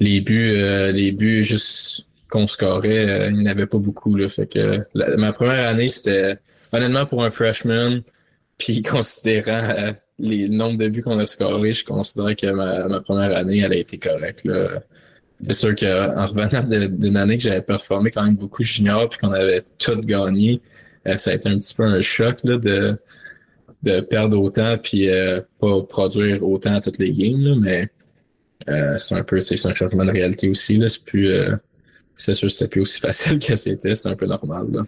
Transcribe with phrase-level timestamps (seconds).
[0.00, 0.56] les buts,
[0.92, 4.16] les buts juste qu'on scorait, il n'y en avait pas beaucoup.
[4.16, 4.84] Là, fait que
[5.16, 6.36] ma première année, c'était
[6.72, 8.02] honnêtement pour un freshman,
[8.58, 13.00] puis considérant les, le nombre de buts qu'on a scoré, je considère que ma, ma,
[13.00, 14.48] première année, elle a été correcte.
[15.42, 19.32] C'est sûr qu'en revenant d'une année que j'avais performé quand même beaucoup junior puis qu'on
[19.32, 20.60] avait tout gagné,
[21.06, 22.96] euh, ça a été un petit peu un choc là, de,
[23.82, 27.40] de perdre autant puis euh, pas produire autant à toutes les games.
[27.40, 27.88] Là, mais
[28.68, 30.76] euh, c'est un peu c'est un changement de réalité aussi.
[30.76, 30.88] Là.
[30.88, 31.30] C'est plus
[32.16, 34.66] c'est sûr que c'était plus aussi facile que c'était, c'est un peu normal.
[34.72, 34.82] Là.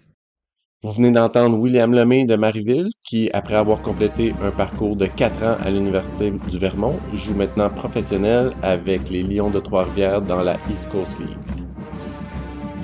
[0.83, 5.43] Vous venez d'entendre William Lemay de Marieville, qui, après avoir complété un parcours de 4
[5.43, 10.57] ans à l'Université du Vermont, joue maintenant professionnel avec les Lions de Trois-Rivières dans la
[10.71, 11.66] East Coast League.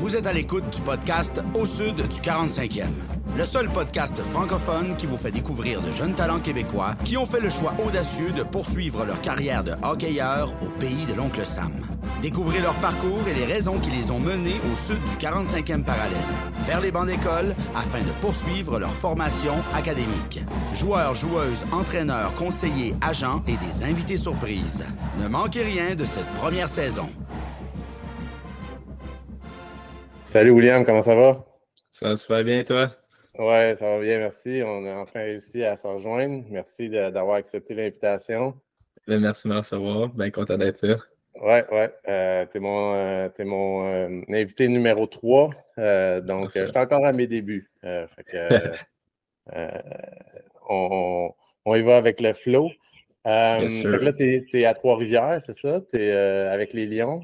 [0.02, 2.88] Vous êtes à l'écoute du podcast Au Sud du 45e
[3.36, 7.40] le seul podcast francophone qui vous fait découvrir de jeunes talents québécois qui ont fait
[7.40, 11.72] le choix audacieux de poursuivre leur carrière de hockeyeur au pays de l'oncle Sam.
[12.20, 16.18] Découvrez leur parcours et les raisons qui les ont menés au sud du 45e parallèle,
[16.64, 20.40] vers les bancs d'école afin de poursuivre leur formation académique.
[20.74, 24.84] Joueurs, joueuses, entraîneurs, conseillers, agents et des invités surprises.
[25.20, 27.08] Ne manquez rien de cette première saison.
[30.32, 31.44] Salut William, comment ça va?
[31.90, 32.88] Ça va super bien, toi?
[33.38, 34.62] Oui, ça va bien, merci.
[34.64, 36.42] On a enfin réussi à s'en rejoindre.
[36.48, 38.54] Merci d'avoir accepté l'invitation.
[39.06, 40.08] Ben, merci de me recevoir.
[40.08, 40.96] Bien content d'être là.
[41.34, 41.84] Oui, oui.
[42.08, 45.50] Euh, tu es mon, euh, mon euh, invité numéro 3.
[46.22, 47.70] donc, je suis encore à mes débuts.
[50.66, 51.30] on,
[51.66, 52.70] on, y va avec le flow.
[53.26, 53.60] là,
[54.18, 55.82] tu es, à Trois-Rivières, c'est ça?
[55.92, 57.20] Tu es avec les Lions?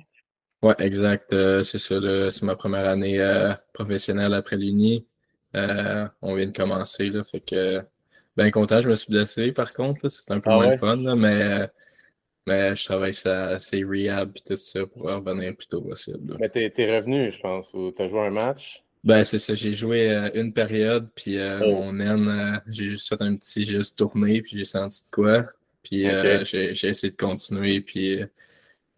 [0.63, 1.35] Oui, exact.
[1.63, 2.31] c'est ça.
[2.31, 3.19] C'est ma première année
[3.73, 5.07] professionnelle après l'Uni.
[5.57, 7.83] Euh, on vient de commencer, là, fait que
[8.37, 8.81] bien content.
[8.81, 11.69] Je me suis blessé par contre, c'est un peu ah moins fun, mais,
[12.47, 16.37] mais je travaille ça, c'est rehab et tout ça pour revenir le plus tôt possible.
[16.39, 18.85] Mais t'es es revenu, je pense, ou t'as joué un match?
[19.05, 21.85] Ben, c'est ça, j'ai joué euh, une période, puis euh, oh.
[21.85, 25.45] mon naine, j'ai juste fait un petit juste tourné, puis j'ai senti de quoi.
[25.83, 26.03] Puis
[26.45, 28.19] j'ai essayé de continuer, puis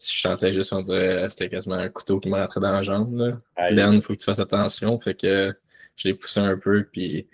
[0.01, 3.15] si je chantais juste, on dirait c'était quasiment un couteau qui m'entrait dans la jambe.
[3.19, 3.71] Là.
[3.71, 4.99] il faut que tu fasses attention.
[4.99, 5.53] Fait que
[5.95, 7.29] je l'ai poussé un peu, puis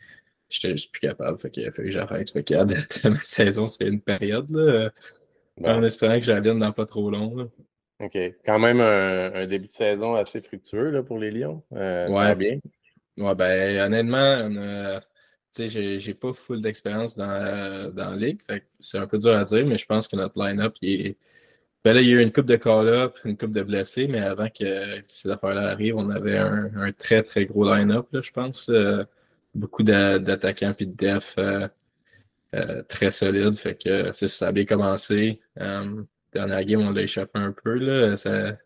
[0.49, 1.39] j'étais plus capable.
[1.39, 2.31] Fait a fallu que j'arrête.
[2.33, 2.55] Fait que
[3.09, 4.91] ma saison, c'est une période, là,
[5.63, 7.37] en espérant que j'avienne dans pas trop long.
[7.37, 7.45] Là.
[8.01, 8.19] OK.
[8.45, 11.63] Quand même un, début de saison assez fructueux là, pour les Lions.
[11.73, 12.35] Euh, ouais.
[12.35, 12.59] bien.
[13.17, 14.51] Ouais, ben honnêtement,
[15.55, 18.41] tu sais, j'ai pas full d'expérience dans, dans la ligue.
[18.81, 21.17] c'est un peu dur à dire, mais je pense que notre line-up, il est
[21.87, 24.19] ben là, il y a eu une coupe de call-up, une coupe de blessés, mais
[24.19, 28.69] avant que, ces affaires-là arrivent, on avait un, très, très gros line-up, je pense.
[28.71, 29.05] Euh,
[29.55, 31.69] beaucoup d'attaquants puis de def euh,
[32.57, 33.55] euh, très solides.
[33.55, 35.41] Fait que ça a bien commencé.
[36.33, 37.75] dernière game, on l'a échappé un peu.
[37.75, 38.17] Là.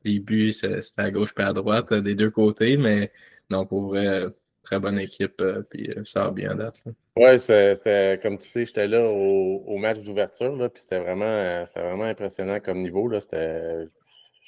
[0.02, 3.12] les buts, c'était à gauche et à droite, des deux côtés, mais
[3.50, 4.28] non, pour vrai,
[4.62, 6.84] très bonne équipe, euh, puis euh, ça va bien date.
[7.16, 12.60] Oui, c'était comme tu sais, j'étais là au, match d'ouverture, puis c'était vraiment, vraiment impressionnant
[12.60, 13.10] comme niveau.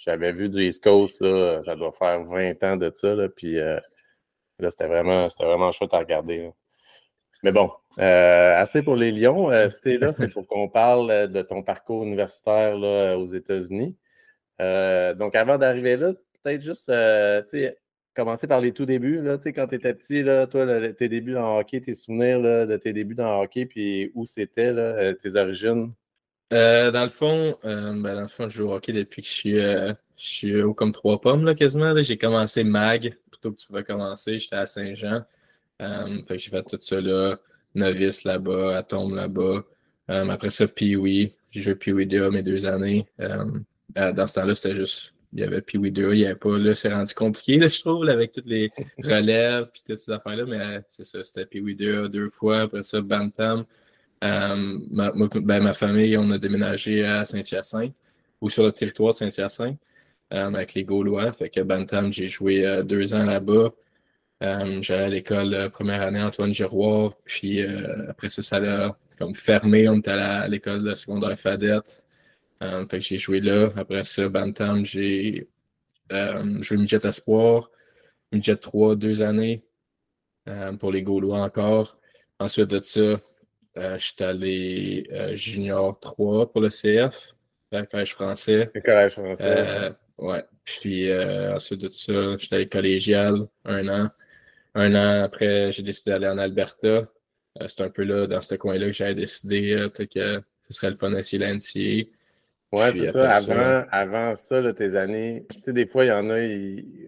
[0.05, 1.25] J'avais vu du East Coast,
[1.65, 3.79] ça doit faire 20 ans de ça, là, puis euh,
[4.59, 6.51] là, c'était vraiment, vraiment chouette à regarder.
[7.43, 9.51] Mais bon, assez pour les Lions.
[9.71, 13.97] c'était là, c'est pour qu'on parle de ton parcours universitaire là, aux États-Unis.
[14.59, 16.13] donc, avant d'arriver là,
[16.43, 17.82] peut-être juste, tu sais,
[18.15, 19.21] commencer par les tout débuts.
[19.21, 22.67] Là, quand tu étais petit, là, toi, tes débuts dans le hockey, tes souvenirs là,
[22.67, 25.93] de tes débuts dans le hockey, puis où c'était euh, tes origines?
[26.53, 29.29] Euh, dans le fond, euh, ben, dans le fond, je joue au hockey depuis que
[29.29, 31.95] je suis, je suis haut comme trois pommes là, quasiment.
[32.01, 34.39] J'ai commencé MAG, plutôt que tu pouvais commencer.
[34.39, 35.23] J'étais à Saint-Jean.
[35.81, 37.39] j'ai fait tout ça là,
[37.75, 39.65] novice là-bas, à tombe là-bas.
[40.09, 41.35] après ça, Pee-Wee.
[41.51, 43.07] J'ai joué Pee-Wee 2 mes deux années.
[43.19, 46.59] dans ce temps-là, c'était juste il y avait Pee-Wee 2, il n'y avait pas.
[46.59, 48.71] Là, c'est rendu compliqué, là, je trouve, avec toutes les
[49.03, 50.45] relèves et toutes ces affaires-là.
[50.47, 52.61] Mais euh, c'est ça, c'était Pee-Wee 2 deux fois.
[52.61, 53.65] Après ça, Bantam.
[54.25, 57.95] Euh, ma, ben, ma famille, on a déménagé à Saint-Hyacinthe
[58.41, 59.79] ou sur le territoire de Saint-Hyacinthe
[60.33, 61.33] euh, avec les Gaulois.
[61.33, 63.71] Fait que Bantam, j'ai joué deux ans là-bas.
[64.41, 67.15] J'allais à l'école première année Antoine Giroir.
[67.25, 67.63] Puis
[68.09, 69.89] après ça, ça a comme fermé.
[69.89, 72.03] On était à l'école secondaire Fadette.
[72.63, 73.71] Euh, fait que j'ai joué là.
[73.77, 75.49] Après ça, Bantam, j'ai
[76.13, 77.71] euh, joué Midget Espoir,
[78.31, 79.65] Midget 3, deux années
[80.49, 81.99] euh, pour les Gaulois encore.
[82.39, 83.17] Ensuite de ça,
[83.77, 87.35] je suis allé Junior 3 pour le CF,
[87.73, 88.71] le collège français.
[88.75, 89.93] Le collège français.
[90.19, 90.45] ouais.
[90.65, 94.11] Puis ensuite de ça, j'étais allé collégial un an.
[94.75, 97.09] Un an après, j'ai décidé d'aller en Alberta.
[97.67, 100.97] c'est un peu là, dans ce coin-là, que j'avais décidé peut-être que ce serait le
[100.97, 102.11] fun d'essayer l'NCA.
[102.73, 103.31] Oui, c'est ça.
[103.31, 106.39] Avant, avant ça, tes années, tu sais, des fois, il y en a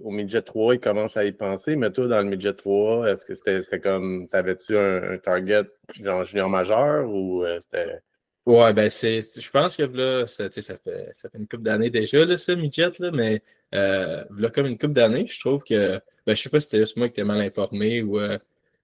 [0.03, 3.25] au midget 3, ils commencent à y penser, mais toi, dans le midget 3, est-ce
[3.25, 5.63] que c'était comme, t'avais-tu un, target
[5.99, 8.01] genre junior majeur ou euh, c'était?
[8.45, 9.21] Ouais, ben c'est.
[9.23, 12.55] Je pense que là, ça, ça, fait, ça fait une couple d'années déjà, là, ça,
[12.55, 13.41] midget, là, mais
[13.75, 15.99] euh, là, comme une couple d'années, je trouve que.
[16.27, 18.39] Ben, je sais pas si c'était juste moi qui étais mal informé ou euh,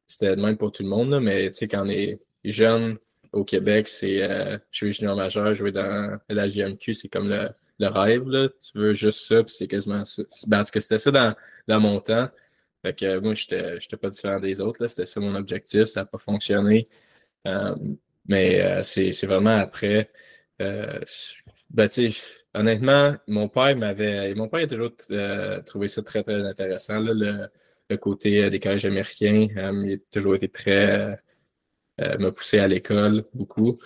[0.07, 2.97] c'était le même pour tout le monde, là, mais tu sais, quand on est jeune,
[3.33, 7.49] au Québec, c'est euh, jouer junior majeur, jouer dans la GMQ, c'est comme le,
[7.79, 8.29] le, rêve.
[8.29, 8.49] Là.
[8.49, 10.23] Tu veux juste ça, puis c'est quasiment ça.
[10.51, 11.35] Parce que c'était ça dans,
[11.69, 12.29] dans mon temps.
[12.83, 14.87] Fait que moi, je n'étais pas différent des autres.
[14.87, 15.85] C'était ça mon objectif.
[15.85, 16.89] Ça n'a pas fonctionné.
[17.47, 17.75] Euh,
[18.27, 20.11] mais euh, c'est vraiment après.
[20.61, 21.01] Euh,
[21.71, 21.89] ben,
[22.55, 24.35] honnêtement, mon père m'avait.
[24.35, 24.93] Mon père a toujours
[25.67, 27.49] trouvé ça très, très intéressant, là, le,
[27.89, 29.49] le, côté des collèges américains.
[29.85, 31.19] il a toujours été très
[32.01, 33.79] euh, m'a poussé à l'école beaucoup.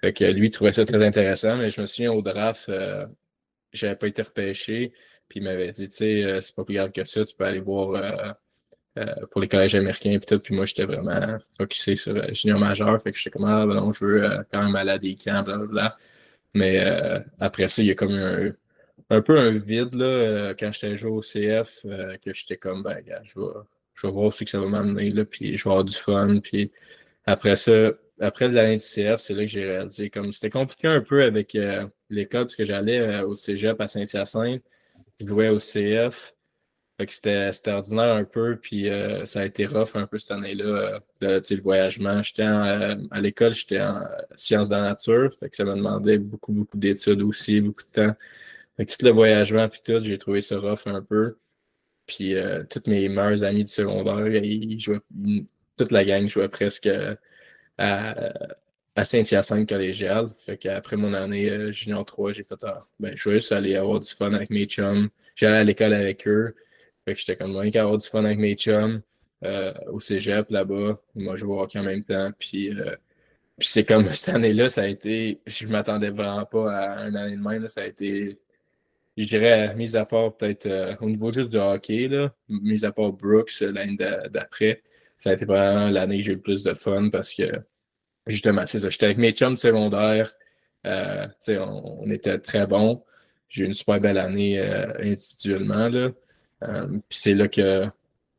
[0.00, 3.06] Fait que lui, il trouvait ça très intéressant, mais je me souviens au draft, euh,
[3.72, 4.92] j'avais pas été repêché,
[5.28, 7.44] puis il m'avait dit, tu sais, euh, c'est pas plus grave que ça, tu peux
[7.44, 8.36] aller voir
[9.30, 13.12] pour les collèges américains, puis tout, puis moi, j'étais vraiment focusé sur junior majeur, fait
[13.12, 15.96] que j'étais comme, ah, ben non, je veux quand même aller à des camps, blablabla.
[16.54, 16.84] Mais
[17.38, 18.52] après ça, il y a comme un,
[19.10, 21.82] un peu un vide, là, quand j'étais joué au CF,
[22.22, 25.64] que j'étais comme, ben, je vais, voir où que ça va m'amener, là, puis je
[25.64, 26.72] vais avoir du fun, puis
[27.30, 30.10] après ça, après l'année du CF, c'est là que j'ai réalisé.
[30.10, 33.86] Comme c'était compliqué un peu avec euh, l'école, parce que j'allais euh, au Cégep à
[33.88, 34.62] Saint-Hyacinthe,
[35.20, 36.34] je jouais au CF.
[37.08, 41.62] C'était ordinaire un peu, puis euh, ça a été rough un peu cette année-là, le
[41.62, 42.22] voyagement.
[42.22, 44.02] J'étais à l'école, j'étais en
[44.34, 48.14] sciences de la nature, ça m'a demandé beaucoup, beaucoup d'études aussi, beaucoup de temps.
[48.76, 51.38] Tout le voyagement, puis tout, j'ai trouvé ça rough un peu.
[52.06, 52.34] Puis
[52.68, 55.00] tous mes meilleurs amis du secondaire, ils jouaient
[55.80, 57.14] toute la gang jouait presque euh,
[57.78, 60.26] à, Saint-Hyacinthe collégial.
[60.36, 63.76] Fait qu'après mon année euh, junior 3, j'ai fait ah, ben, je vais juste aller
[63.76, 65.08] avoir du fun avec mes chums.
[65.34, 66.54] J'allais à l'école avec eux.
[67.04, 69.00] Fait que j'étais comme moi qu'à avoir du fun avec mes chums
[69.44, 71.00] euh, au cégep là-bas.
[71.14, 72.30] Moi, je vois en même temps.
[72.38, 72.70] Puis,
[73.58, 75.40] c'est comme cette année-là, ça a été.
[75.46, 77.68] Je m'attendais vraiment pas à un année de même.
[77.68, 78.38] ça a été
[79.16, 83.12] je dirais, mis à part peut-être au niveau juste du hockey, là, mis à part
[83.12, 83.96] Brooks l'année
[84.30, 84.82] d'après,
[85.20, 87.44] ça a été vraiment l'année que j'ai eu le plus de fun parce que
[88.26, 88.88] justement, c'est ça.
[88.88, 90.32] J'étais avec mes chums secondaires.
[90.86, 93.04] Euh, on, on, était très bons.
[93.50, 95.90] J'ai eu une super belle année euh, individuellement.
[95.90, 96.08] Là.
[96.62, 97.86] Euh, puis c'est là que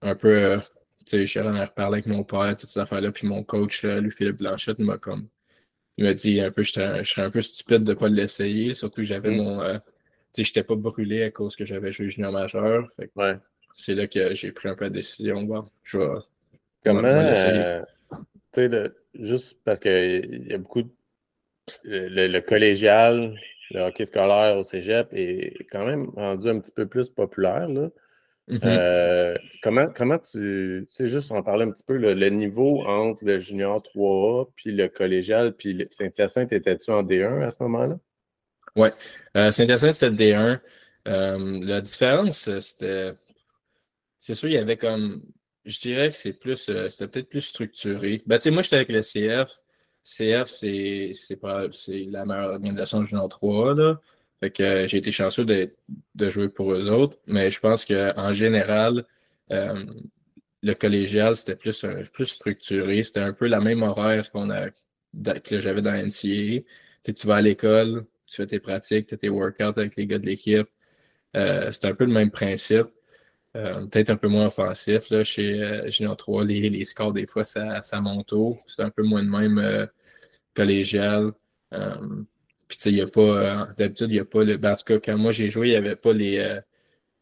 [0.01, 0.57] un peu, euh,
[1.05, 3.11] tu sais, je reparlé avec mon père, toutes ces affaires-là.
[3.11, 5.27] Puis mon coach, lui, Philippe Blanchette, m'a comme.
[5.97, 9.01] Il m'a dit un peu, je serais un peu stupide de ne pas l'essayer, surtout
[9.01, 9.37] que j'avais mm.
[9.37, 9.63] mon.
[9.63, 9.79] tu
[10.31, 12.89] sais, j'étais pas brûlé à cause que j'avais joué junior majeur.
[12.95, 13.37] Fait ouais.
[13.75, 15.43] C'est là que j'ai pris un peu la décision.
[15.43, 16.05] Bon, je vais,
[16.83, 17.81] Comment, euh,
[18.53, 20.89] tu sais, juste parce qu'il y a beaucoup de,
[21.85, 23.35] le, collégial,
[23.69, 27.67] le hockey scolaire au cégep est quand même rendu un petit peu plus populaire.
[27.67, 27.89] Là.
[28.49, 28.59] Mm-hmm.
[28.65, 33.37] Euh, comment, comment tu, sais, juste en parler un petit peu, le, niveau entre le
[33.37, 37.99] junior 3A puis le collégial, puis Saint-Hyacinthe, étais-tu en D1 à ce moment-là?
[38.75, 38.89] Oui,
[39.37, 40.59] euh, Saint-Hyacinthe, c'était D1.
[41.05, 43.11] la différence, c'était.
[44.19, 45.23] C'est sûr, il y avait comme
[45.65, 48.21] je dirais que c'est plus, euh, c'était peut-être plus structuré.
[48.25, 49.49] Ben, tu sais, moi, j'étais avec le CF.
[50.03, 51.39] CF, c'est, c'est,
[51.73, 54.01] c'est la meilleure organisation du Junior 3, là.
[54.39, 55.71] Fait que euh, j'ai été chanceux de,
[56.15, 57.17] de, jouer pour eux autres.
[57.27, 59.05] Mais je pense qu'en général,
[59.51, 59.86] euh,
[60.63, 63.03] le collégial, c'était plus, plus structuré.
[63.03, 64.69] C'était un peu la même horaire qu'on a,
[65.41, 66.63] que j'avais dans NCA.
[67.03, 70.19] Tu, vas à l'école, tu fais tes pratiques, tu fais tes workouts avec les gars
[70.19, 70.67] de l'équipe.
[71.36, 72.88] c'est un peu le même principe.
[73.58, 75.10] Euh, peut-être un peu moins offensif.
[75.10, 78.60] Là, chez euh, Junior 3, les, scores, des fois, ça, ça monte haut.
[78.65, 79.86] C'est un peu moins de même euh,
[80.55, 81.31] collégial.
[81.74, 82.24] Euh,
[82.67, 84.58] puis, tu sais, il n'y a pas, d'habitude, il n'y a pas le.
[84.58, 86.60] Ben, en tout cas, quand moi j'ai joué, il n'y avait pas les,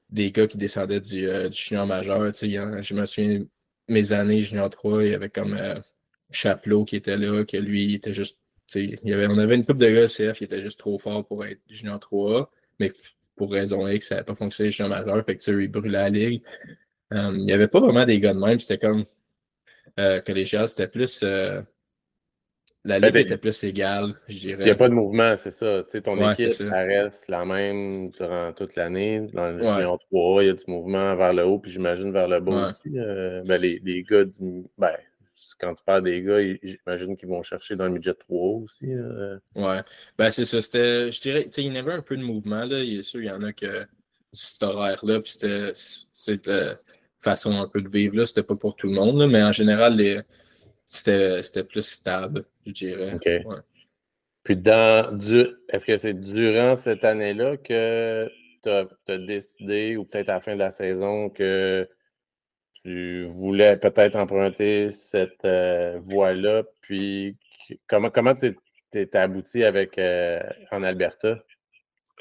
[0.10, 2.32] des gars qui descendaient du, du junior majeur.
[2.34, 3.46] Je me souviens,
[3.88, 5.58] mes années Junior 3, il y avait comme
[6.32, 8.42] Chaplot qui était là, que lui, il était juste.
[8.76, 11.44] Y avait, on avait une coupe de gars CF qui était juste trop fort pour
[11.46, 12.92] être Junior 3, mais
[13.40, 15.24] pour raison X, ça n'avait pas fonctionné chez un majeur.
[15.26, 16.44] Fait que, la ligue.
[17.14, 18.60] Euh, il n'y avait pas vraiment des gars de même.
[18.60, 19.06] C'était comme
[19.98, 21.22] euh, collégial, c'était plus.
[21.24, 21.62] Euh,
[22.84, 24.64] la ligue était plus égale, je dirais.
[24.64, 25.84] Il n'y a pas de mouvement, c'est ça.
[26.04, 26.70] Ton équipe, ça.
[26.70, 29.22] reste la même durant toute l'année.
[29.34, 29.98] Dans le ouais.
[30.12, 32.90] 3, il y a du mouvement vers le haut, puis j'imagine vers le bas aussi.
[32.90, 34.66] Ben, les, les, gars du.
[34.78, 34.92] Ben,
[35.60, 38.92] quand tu parles des gars, j'imagine qu'ils vont chercher dans le midget 3 aussi.
[38.92, 39.38] Euh.
[39.56, 39.82] Ouais.
[40.18, 40.62] Ben, c'est ça.
[40.62, 42.66] C'était, je dirais, il y avait un peu de mouvement.
[42.66, 42.80] Là.
[42.80, 43.86] Il est sûr, il y en a que
[44.32, 46.76] cet horaire-là, puis c'était, c'était
[47.20, 48.16] façon un peu de vivre.
[48.16, 48.26] Là.
[48.26, 50.20] C'était pas pour tout le monde, là, mais en général, les,
[50.88, 53.14] c'était, c'était plus stable, je dirais.
[53.14, 53.30] OK.
[54.44, 58.28] Puis, dans du, est-ce que c'est durant cette année-là que
[58.64, 61.88] tu as, décidé, ou peut-être à la fin de la saison, que
[62.84, 66.64] tu voulais peut-être emprunter cette euh, voie-là?
[66.82, 67.38] Puis,
[67.88, 68.56] comment comment tu
[68.94, 70.40] es, abouti avec, euh,
[70.72, 71.44] en Alberta?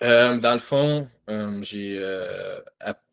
[0.02, 1.08] Euh, dans le fond,
[1.62, 2.02] j'ai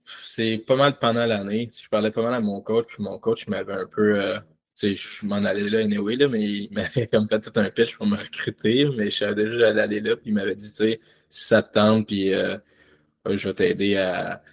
[0.07, 1.69] c'est pas mal pendant l'année.
[1.75, 4.37] Je parlais pas mal à mon coach, puis mon coach m'avait un peu
[4.73, 7.95] sais, je m'en allais là anyway, là, mais il m'avait comme fait tout un pitch
[7.95, 10.75] pour me recruter, mais je savais déjà j'allais aller là, puis il m'avait dit, tu
[10.75, 10.99] sais,
[11.29, 14.43] si ça te tente, puis je vais t'aider à,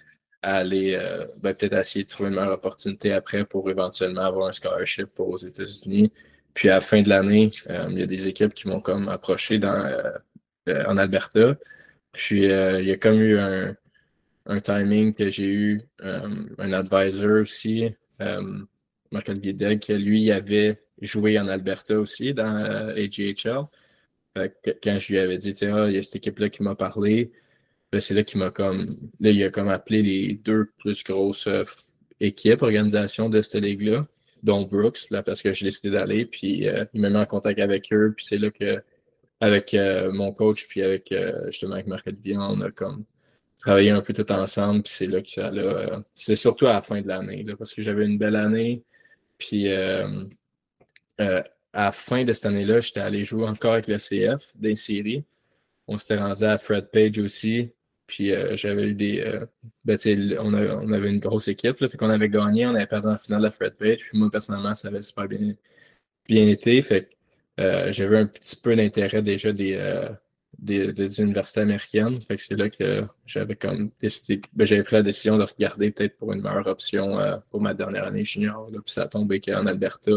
[0.43, 4.51] aller euh, ben, peut-être essayer de trouver une meilleure opportunité après pour éventuellement avoir un
[4.51, 6.11] scholarship aux États-Unis.
[6.53, 9.09] Puis à la fin de l'année, euh, il y a des équipes qui m'ont comme
[9.09, 9.91] approché dans,
[10.67, 11.55] en Alberta.
[12.11, 13.75] Puis il y a comme eu un,
[14.59, 17.89] timing que j'ai eu un advisor aussi
[19.13, 23.65] Marc-Olivier Degg, qui lui avait joué en Alberta aussi dans euh, AGHL.
[24.83, 27.31] quand je lui avais dit, tiens, il y a cette équipe-là qui m'a parlé,
[27.99, 28.85] c'est là qu'il m'a comme.
[29.19, 31.63] Là, il a comme appelé les deux plus grosses euh,
[32.19, 34.07] équipes, organisations de cette ligue-là,
[34.43, 37.59] dont Brooks, là, parce que j'ai décidé d'aller, puis euh, il m'a mis en contact
[37.59, 38.81] avec eux, puis c'est là que,
[39.39, 39.75] avec
[40.13, 41.13] mon coach, puis avec
[41.47, 43.03] justement avec Marc-Olivier, on a comme
[43.59, 47.07] travaillé un peu tout ensemble, puis c'est là que c'est surtout à la fin de
[47.07, 48.83] l'année, parce que j'avais une belle année.
[49.37, 50.25] Puis euh,
[51.21, 54.75] euh, à la fin de cette année-là, j'étais allé jouer encore avec le CF des
[54.75, 55.25] séries.
[55.87, 57.71] On s'était rendu à Fred Page aussi.
[58.13, 59.23] Puis euh, j'avais eu des.
[59.85, 59.97] ben,
[60.39, 60.53] on,
[60.93, 61.79] avait une grosse équipe.
[61.79, 63.99] Là, fait qu'on avait gagné, on avait passé en finale de Fred Page.
[64.09, 65.55] Puis moi, personnellement, ça avait super bien,
[66.29, 66.81] été.
[66.83, 67.09] Fait
[67.57, 69.77] que j'avais un petit peu d'intérêt déjà des,
[70.59, 72.21] des, universités américaines.
[72.21, 75.89] Fait que c'est là que j'avais comme décidé, ben, j'avais pris la décision de regarder
[75.89, 78.69] peut-être pour une meilleure option euh, pour ma dernière année junior.
[78.71, 80.11] Puis ça a tombé qu'en Alberta,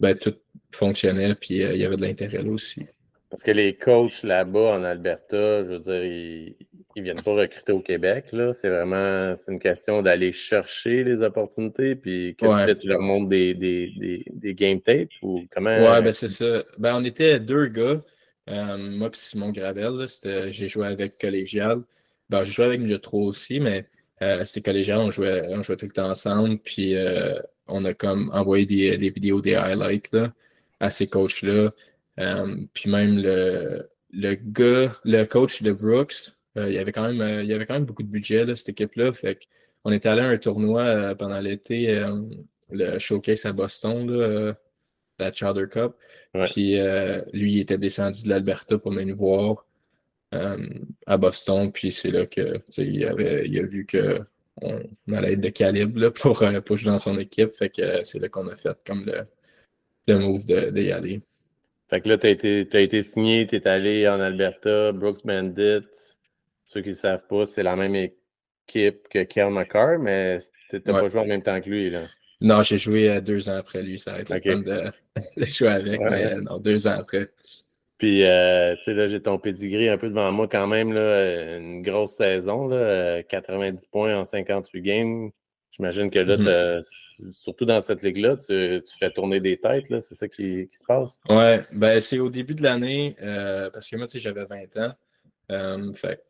[0.00, 0.34] ben, tout
[0.72, 2.86] fonctionnait, puis euh, il y avait de l'intérêt là aussi.
[3.30, 6.56] Parce que les coachs là-bas en Alberta, je veux dire, ils,
[7.00, 8.26] ne viennent pas recruter au Québec.
[8.54, 11.94] C'est vraiment c'est une question d'aller chercher les opportunités.
[11.94, 12.80] Puis qu'est-ce que tu fais?
[12.80, 15.76] Tu leur montres des, des, des, game tapes ou comment?
[15.76, 16.62] Ouais, ben c'est ça.
[16.78, 18.00] Ben, on était deux gars.
[18.48, 20.06] Euh, moi et Simon Gravel,
[20.50, 21.82] j'ai joué avec Collégial.
[22.28, 23.86] Ben, j'ai joué avec 3 aussi, mais
[24.22, 26.58] euh, c'est collégial, on jouait, on jouait tout le temps ensemble.
[26.58, 27.38] Puis euh,
[27.68, 30.32] on a comme envoyé des, des, vidéos, des highlights là,
[30.80, 31.70] à ces coachs-là.
[32.20, 37.40] Euh, puis même le, le gars, le coach de Brooks, il y avait quand même
[37.40, 39.12] il y avait quand même beaucoup de budget, là, cette équipe-là.
[39.12, 39.38] Fait
[39.84, 42.04] on était allé à un tournoi pendant l'été,
[42.70, 44.10] le showcase à Boston.
[44.10, 44.54] Là,
[45.18, 45.94] la Charter Cup.
[46.44, 49.66] Puis euh, lui, il était descendu de l'Alberta pour venir nous voir
[50.34, 50.56] euh,
[51.06, 51.72] à Boston.
[51.72, 54.24] Puis c'est là que il, avait, il a vu qu'on
[55.06, 57.50] on allait être de calibre pour, euh, pour jouer dans son équipe.
[57.52, 59.26] Fait que c'est là qu'on a fait comme le,
[60.06, 61.20] le move de, de y aller.
[61.88, 65.24] Fait que là, tu as été, as été signé, tu es allé en Alberta, Brooks
[65.24, 65.86] Bandit.
[66.76, 70.36] Ceux qui ne savent pas, c'est la même équipe que Kel McCarr, mais
[70.68, 71.88] tu n'as pas joué en même temps que lui.
[71.88, 72.02] Là.
[72.42, 73.98] Non, j'ai joué euh, deux ans après lui.
[73.98, 74.58] Ça a été fun
[75.36, 77.30] de, jouer avec, mais euh, non, deux ans après.
[77.96, 81.56] Puis, euh, tu sais, là, j'ai ton pedigree un peu devant moi quand même, là,
[81.56, 85.30] une grosse saison, là, 90 points en 58 games.
[85.70, 87.32] J'imagine que là, mm-hmm.
[87.32, 90.84] surtout dans cette ligue-là, tu, fais tourner des têtes, là, c'est ça qui, qui, se
[90.84, 91.20] passe?
[91.30, 93.16] Ouais, ben c'est au début de l'année,
[93.72, 95.94] parce que moi, tu sais, j'avais 20 ans.
[95.94, 96.25] fait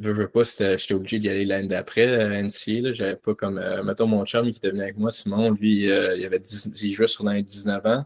[0.00, 2.92] je veux pas, j'étais obligé d'y aller l'année d'après, à NCA.
[2.92, 3.58] J'avais pas comme.
[3.58, 6.92] Euh, mettons, mon chum qui venu avec moi, Simon, lui, euh, il, avait 10, il
[6.92, 8.04] jouait sur l'année 19 ans.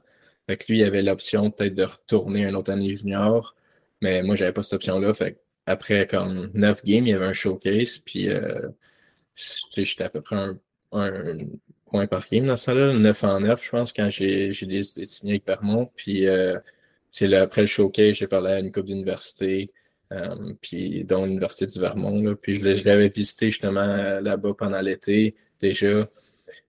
[0.48, 3.54] Fait que lui, il avait l'option peut-être de retourner un autre année junior.
[4.02, 5.14] Mais moi, j'avais pas cette option-là.
[5.14, 7.98] Fait après comme 9 games, il y avait un showcase.
[7.98, 8.68] Puis euh,
[9.76, 10.58] j'étais à peu près un,
[10.92, 11.38] un,
[11.86, 15.46] point par game dans ça là 9 en 9, je pense, quand j'ai signé avec
[15.46, 15.90] Vermont.
[15.96, 16.26] Puis
[17.10, 19.70] c'est après le showcase, j'ai parlé à une couple d'université.
[20.14, 22.34] Euh, puis dont l'Université du Vermont.
[22.36, 26.06] Puis je, l'avais visité justement euh, là-bas pendant l'été déjà.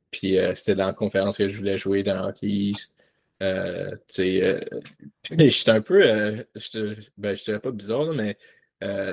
[0.10, 3.00] Puis euh, c'était dans la conférence que je voulais jouer dans Hockey East.
[4.10, 6.46] j'étais un peu,
[7.18, 8.38] ben, je dirais pas bizarre, mais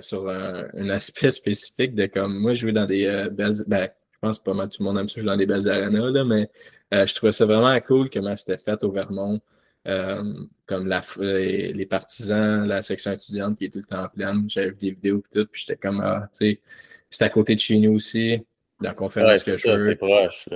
[0.01, 4.39] sur un, aspect spécifique de comme moi, je jouais dans des belles, ben, je pense
[4.39, 6.49] pas mal tout le monde aime ça jouer dans des belles arenas, là, mais
[6.93, 9.41] je trouvais ça vraiment cool comment c'était fait au Vermont.
[9.89, 10.23] Euh,
[10.67, 14.49] comme la, les, partisans, la section étudiante qui est tout le temps pleine.
[14.49, 16.61] J'avais vu des vidéos et tout, puis j'étais comme, ah, tu sais,
[17.11, 18.39] c'est à côté de chez nous aussi,
[18.81, 19.91] dans la conférence que je veux.
[19.91, 20.49] C'est proche.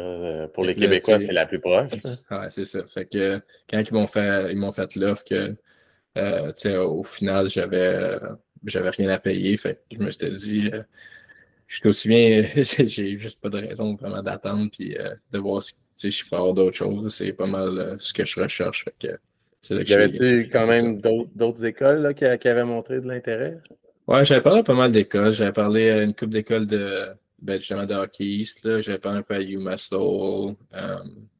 [0.55, 1.91] Pour les Québécois, c'est la plus proche.
[2.31, 2.87] Ouais, c'est ça.
[2.87, 5.57] Fait que quand ils m'ont fait, ils m'ont fait l'offre que,
[6.19, 8.17] euh, tu sais, au final, j'avais,
[8.65, 9.57] j'avais rien à payer.
[9.57, 10.83] Fait que je me suis dit, euh,
[11.67, 14.97] je suis aussi bien, j'ai juste pas de raison vraiment d'attendre puis
[15.33, 17.15] de voir si je peux avoir d'autres choses.
[17.15, 18.85] C'est pas mal ce que je recherche.
[18.85, 23.59] Fait que Y avait-tu quand même d'autres écoles qui, avaient montré de l'intérêt?
[24.07, 25.33] Ouais, j'avais parlé à pas mal d'écoles.
[25.33, 27.09] J'avais parlé à une couple d'écoles de,
[27.41, 28.81] ben, justement de hockey East.
[28.81, 30.57] J'avais parlé un peu à UMass Lowell,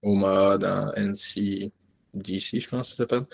[0.03, 1.71] OMA dans NC,
[2.15, 3.27] DC, je pense que ça s'appelle.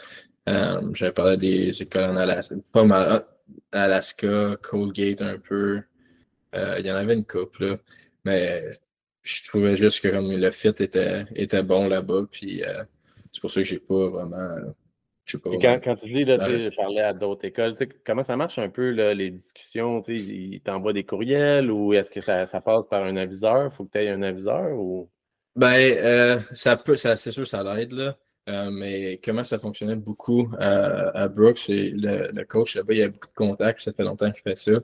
[0.48, 3.24] Euh, j'avais parlé des écoles en Alaska, pas mal,
[3.70, 5.82] Alaska, Colgate un peu.
[6.54, 7.76] Euh, il y en avait une couple, là.
[8.24, 8.70] Mais
[9.22, 12.24] je trouvais juste que comme le fit était, était bon là-bas.
[12.30, 12.82] Puis euh,
[13.32, 14.56] c'est pour ça que j'ai pas vraiment.
[15.32, 18.68] Pas quand, quand, tu dis, là, tu parlais à d'autres écoles, comment ça marche un
[18.68, 20.02] peu là, les discussions?
[20.08, 23.70] Ils t'envoient des courriels ou est-ce que ça, ça, passe par un aviseur?
[23.72, 25.08] Il faut que tu aies un aviseur ou?
[25.54, 28.18] Ben, ça peut, ça, c'est sûr, ça l'aide, là.
[28.48, 33.28] Euh, mais comment ça fonctionnait beaucoup à Brooks, le, le, coach là-bas, il a beaucoup
[33.28, 34.80] de contacts, ça fait longtemps qu'il fait ça.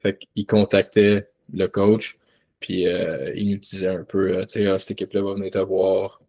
[0.00, 2.16] Fait qu'il contactait le coach,
[2.62, 5.50] puis euh, il nous disait un peu, euh, tu sais, ah, cette équipe-là va venir
[5.50, 6.22] te voir.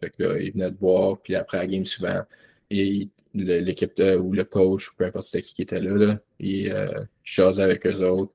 [0.00, 2.22] fait que là, il venait te voir, puis après la game souvent,
[2.70, 7.86] et l'équipe ou le coach, peu importe c'était qui était là, là il euh, avec
[7.86, 8.32] eux autres.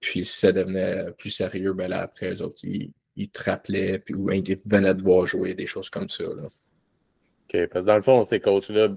[0.00, 3.98] Puis si ça devenait plus sérieux, ben là, après, eux autres, ils, ils te rappelaient,
[3.98, 6.24] puis ou ils venaient te voir jouer, des choses comme ça.
[6.24, 6.44] Là.
[6.44, 8.96] OK, parce que dans le fond, ces coachs-là,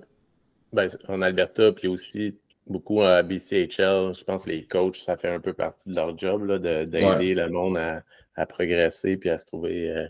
[0.72, 2.36] ben, en Alberta, puis aussi
[2.68, 6.18] beaucoup à BCHL, je pense que les coachs, ça fait un peu partie de leur
[6.18, 10.08] job, d'aider le monde à, progresser puis à se trouver, euh,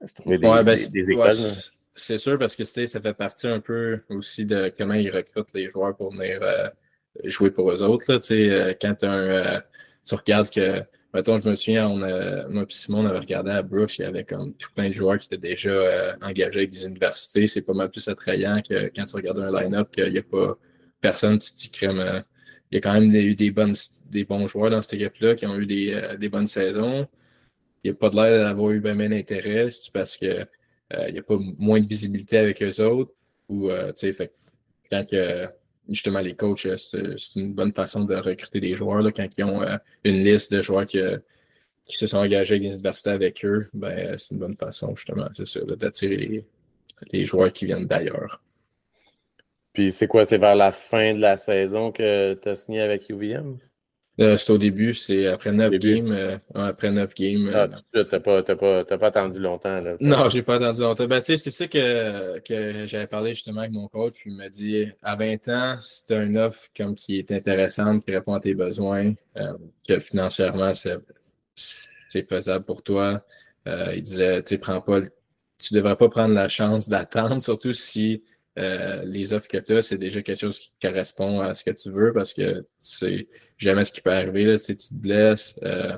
[0.00, 1.32] à se trouver des, ben, écoles.
[1.94, 5.68] c'est sûr parce que ça fait partie un peu aussi de comment ils recrutent les
[5.68, 6.68] joueurs pour venir euh,
[7.24, 8.06] jouer pour eux autres.
[8.08, 13.00] Là, euh, quand tu regardes que Mettons, je me souviens, on a, moi et Simon,
[13.00, 15.38] on avait regardé à Brooks, il y avait comme tout plein de joueurs qui étaient
[15.38, 17.48] déjà euh, engagés avec des universités.
[17.48, 20.56] C'est pas mal plus attrayant que quand tu regardes un line-up, qu'il n'y a pas
[21.00, 22.00] personne, tu te dis crème.
[22.00, 22.20] Euh,
[22.70, 23.74] il y a quand même eu des, bonnes,
[24.10, 27.06] des bons joueurs dans cette équipe-là qui ont eu des, euh, des bonnes saisons.
[27.82, 30.46] Il n'y a pas de l'air d'avoir eu bien d'intérêt parce que
[31.06, 33.12] il n'y a pas moins de visibilité avec eux autres.
[33.48, 34.32] Ou, fait
[34.90, 35.04] quand
[35.90, 39.02] justement, les coachs, euh, c'est une bonne façon de recruter des joueurs.
[39.02, 41.00] Là, quand ils ont euh, une liste de joueurs qui,
[41.88, 45.26] se sont engagés avec les universités avec eux, ben, euh, c'est une bonne façon, justement,
[45.76, 46.46] d'attirer
[47.12, 48.40] les, joueurs qui viennent d'ailleurs.
[49.80, 50.26] Puis c'est quoi?
[50.26, 53.56] C'est vers la fin de la saison que tu as signé avec UVM?
[54.20, 56.12] Euh, c'est au début, c'est après 9 games.
[56.12, 57.50] Euh, après 9 games.
[57.54, 59.80] Ah, tu n'as pas, pas, pas, attendu longtemps.
[59.80, 61.06] Là, non, j'ai pas attendu longtemps.
[61.06, 64.16] Ben, c'est ça que, que j'avais parlé justement avec mon coach.
[64.26, 68.04] il m'a dit à 20 ans, si tu as une offre comme qui est intéressante,
[68.04, 69.54] qui répond à tes besoins, euh,
[69.88, 73.18] que financièrement, c'est faisable pour toi.
[73.64, 75.00] il disait, tu prends pas
[75.60, 78.22] tu devrais pas prendre la chance d'attendre, surtout si
[78.58, 81.70] euh, les offres que tu as, c'est déjà quelque chose qui correspond à ce que
[81.70, 84.44] tu veux parce que tu sais jamais ce qui peut arriver.
[84.44, 85.96] Là, tu, te blesses, euh,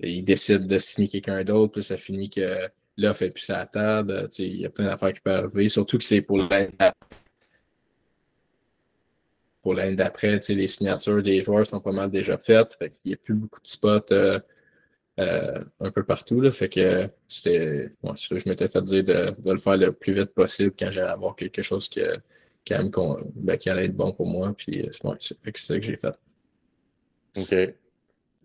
[0.00, 3.66] il décide de signer quelqu'un d'autre, puis ça finit que l'offre est plus à la
[3.66, 4.28] table.
[4.38, 7.16] il y a plein d'affaires qui peuvent arriver, surtout que c'est pour l'année d'après.
[9.62, 12.76] Pour l'année d'après, les signatures des joueurs sont pas mal déjà faites.
[12.80, 14.12] il n'y a plus beaucoup de spots.
[14.12, 14.38] Euh,
[15.20, 16.40] euh, un peu partout.
[16.40, 17.90] Là, fait que c'était.
[18.02, 21.62] je m'étais fait dire de, le faire le plus vite possible quand j'allais avoir quelque
[21.62, 22.00] chose qui,
[22.68, 24.54] ben, qui allait être bon pour moi.
[24.56, 26.14] Puis c'est ça que j'ai fait.
[27.36, 27.54] OK.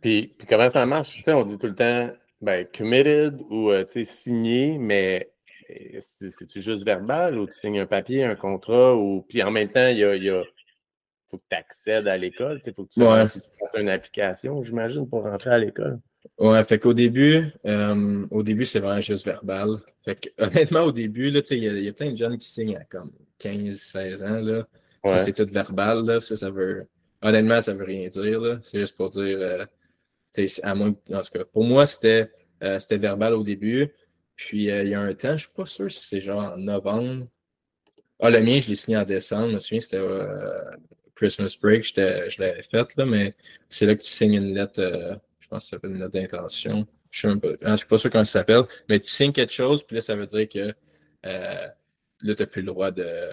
[0.01, 1.21] Puis, puis comment ça marche?
[1.27, 2.11] on dit tout le temps
[2.41, 5.31] ben, committed ou euh, signé, mais
[5.71, 9.69] euh, c'est-tu juste verbal ou tu signes un papier, un contrat ou puis en même
[9.69, 10.43] temps, il y a,
[11.31, 15.23] faut que tu accèdes à l'école, il faut que tu fasses une application, j'imagine, pour
[15.23, 15.99] rentrer à l'école.
[16.37, 19.69] Ouais, fait qu'au début, euh, au début, c'est vraiment juste verbal.
[20.03, 22.83] Fait que, honnêtement, au début, il y, y, a plein de jeunes qui signent à
[22.83, 24.41] comme 15, 16 ans.
[24.41, 24.67] Là.
[25.05, 26.03] Ça, c'est tout verbal.
[26.05, 26.19] Là.
[26.19, 26.87] Ça, ça veut.
[27.21, 28.59] Honnêtement, ça veut rien dire.
[28.63, 29.37] C'est juste pour dire.
[29.39, 29.65] Euh,
[30.63, 32.29] à moins, en tout cas, pour moi, c'était
[32.61, 33.93] euh, c'était verbal au début.
[34.35, 36.57] Puis il y a un temps, je ne suis pas sûr si c'est genre en
[36.57, 37.27] novembre.
[38.19, 39.49] Ah, le mien, je l'ai signé en décembre.
[39.51, 40.01] Je me souviens, c'était
[41.15, 43.33] Christmas Break, je l'avais fait, là, mais
[43.69, 46.87] c'est là que tu signes une lettre je pense que ça s'appelle une note d'intention.
[47.11, 49.95] Je ne hein, suis, pas sûr comment ça s'appelle, mais tu signes quelque chose, puis
[49.95, 50.73] là, ça veut dire que
[51.27, 51.67] euh,
[52.21, 53.29] là, tu n'as plus le droit de,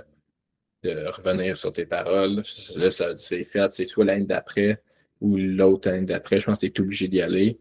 [0.84, 2.42] revenir sur tes paroles.
[2.76, 4.82] Là, c'est fait, c'est soit l'année d'après
[5.22, 6.38] ou l'autre année d'après.
[6.38, 7.58] Je pense que tu es obligé d'y aller.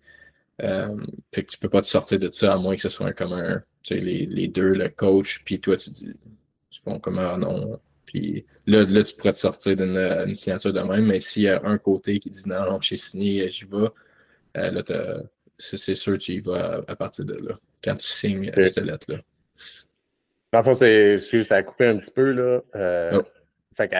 [0.62, 0.98] Euh,
[1.34, 3.14] fait que tu peux pas te sortir de ça à moins que ce soit un
[3.14, 3.64] commun.
[3.84, 6.12] Tu sais, les, les deux, le coach, puis toi, tu dis,
[6.70, 7.80] tu font comme un non.
[8.06, 11.62] Puis là, là, tu pourrais te sortir d'une signature de même, mais s'il y a
[11.64, 13.88] un côté qui dit non, non, j'ai signé, j'y vais,
[14.58, 15.24] euh, là,
[15.58, 19.20] c'est sûr que tu y vas à, partir de là, quand tu signes cette lettre-là.
[20.54, 22.62] Enfin, c'est, ça a coupé un petit peu, là.
[22.76, 23.24] Euh, oh.
[23.74, 23.96] Fait que,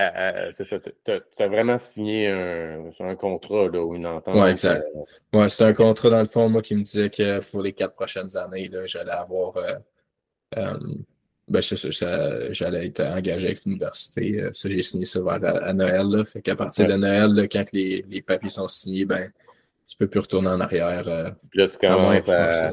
[0.52, 4.36] c'est ça, tu as vraiment signé un, un contrat là, ou une entente.
[4.36, 4.84] Oui, exact.
[5.34, 7.72] Euh, ouais, c'est un contrat, dans le fond, moi, qui me disait que pour les
[7.72, 9.54] quatre prochaines années, j'allais avoir
[10.54, 14.44] Ben, j'allais être engagé avec l'université.
[14.52, 16.08] Ça, j'ai signé ça vers à, Noël.
[16.08, 16.26] Là.
[16.26, 19.32] Fait qu'à partir de Noël, là, quand les, les, papiers sont signés, ben,
[19.92, 21.36] tu peux plus retourner en arrière.
[21.50, 22.72] Puis là, tu commences à,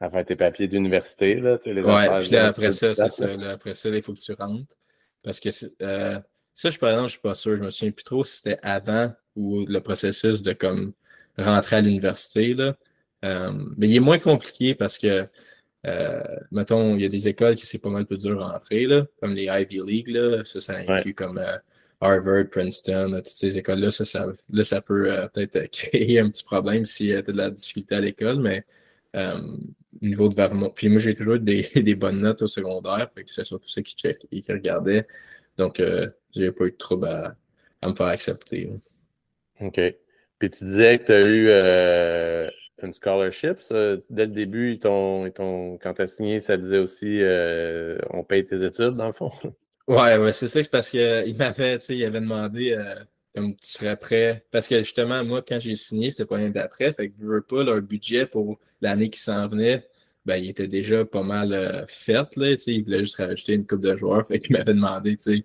[0.00, 1.36] à, faire tes papiers d'université.
[1.36, 3.36] Là, les ouais, puis là, après ça, c'est ça.
[3.36, 4.74] Là, après ça, il faut que tu rentres.
[5.22, 5.48] Parce que
[5.82, 6.18] euh,
[6.54, 7.56] ça, je, par exemple, je suis pas sûr.
[7.56, 10.92] Je me souviens plus trop si c'était avant ou le processus de comme
[11.38, 12.54] rentrer à l'université.
[12.54, 12.74] Là.
[13.24, 15.26] Euh, mais il est moins compliqué parce que,
[15.86, 18.86] euh, mettons, il y a des écoles qui c'est pas mal plus dur à rentrer,
[18.86, 20.08] là, comme les Ivy League.
[20.08, 21.56] Là, ça, ça inclut comme euh,
[22.00, 23.90] Harvard, Princeton, toutes ces écoles-là.
[23.90, 27.50] Ça, ça, là, ça peut peut-être créer un petit problème si tu as de la
[27.50, 28.64] difficulté à l'école, mais
[29.14, 30.70] au niveau de Vermont.
[30.70, 33.68] Puis moi, j'ai toujours eu des, des, bonnes notes au secondaire, fait que c'est surtout
[33.68, 35.06] ça qui check et qui regardait.
[35.56, 35.82] Donc,
[36.34, 37.36] j'ai pas eu de trouble à,
[37.82, 38.70] à me faire accepter.
[39.60, 39.80] OK.
[40.38, 42.50] Puis tu disais que tu as eu euh,
[42.82, 43.58] une scholarship.
[44.10, 45.28] dès le début, quand
[45.96, 49.30] tu as signé, ça disait aussi euh, on paye tes études, dans le fond?
[49.88, 52.94] Ouais, ouais c'est ça, c'est parce qu'il m'avait, il avait demandé euh,
[53.34, 54.44] comme tu serais prêt.
[54.50, 56.92] Parce que justement, moi, quand j'ai signé, c'était pas l'année d'après.
[56.92, 59.88] Fait que je veux pas leur budget pour l'année qui s'en venait.
[60.26, 62.36] Ben, il était déjà pas mal fait.
[62.36, 64.26] Là, il voulait juste rajouter une coupe de joueurs.
[64.26, 65.44] Fait qu'il m'avait demandé, tu sais,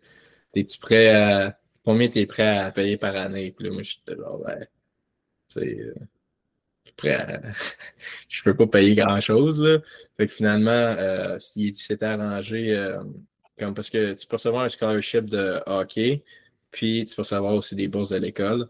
[0.55, 1.59] es-tu prêt à.
[1.85, 3.51] Combien t'es prêt à payer par année?
[3.53, 4.59] Puis là, moi, j'étais genre, ben,
[5.57, 5.93] euh,
[8.29, 9.81] je peux pas payer grand-chose.
[10.17, 13.03] Fait que finalement, euh, s'il s'était arrangé, euh,
[13.57, 16.23] comme parce que tu peux recevoir un scholarship de hockey,
[16.71, 18.67] puis tu peux recevoir aussi des bourses de l'école.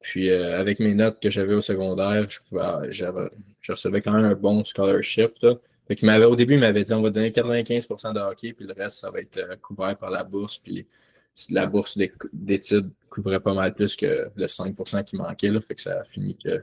[0.00, 4.34] Puis avec mes notes que j'avais au secondaire, je, pouvais, je recevais quand même un
[4.34, 5.32] bon scholarship.
[5.88, 8.98] Fait au début, il m'avait dit on va donner 95% de hockey, puis le reste,
[8.98, 10.58] ça va être couvert par la bourse.
[10.58, 10.86] Puis
[11.50, 11.98] la bourse
[12.32, 15.50] d'études couvrait pas mal plus que le 5% qui manquait.
[15.50, 16.62] Là, fait que ça a fini que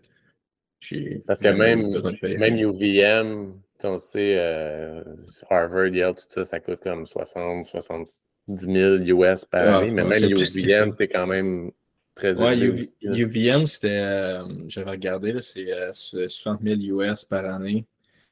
[0.80, 1.22] j'ai.
[1.26, 2.02] Parce que même,
[2.38, 5.04] même UVM, on sait, euh,
[5.50, 8.10] Harvard, Yale, tout ça, ça coûte comme 60, 70
[8.48, 9.92] 000 US par ah, année.
[9.92, 11.72] Mais même UVM, c'est quand même
[12.16, 12.88] très ouais, élevé.
[13.02, 17.86] UVM, c'était, euh, j'avais regardé, c'est 60 000 US par année.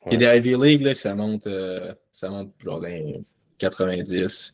[0.05, 3.23] A des Ivy League, là, que ça monte, euh, ça monte genre dans
[3.57, 4.53] 90.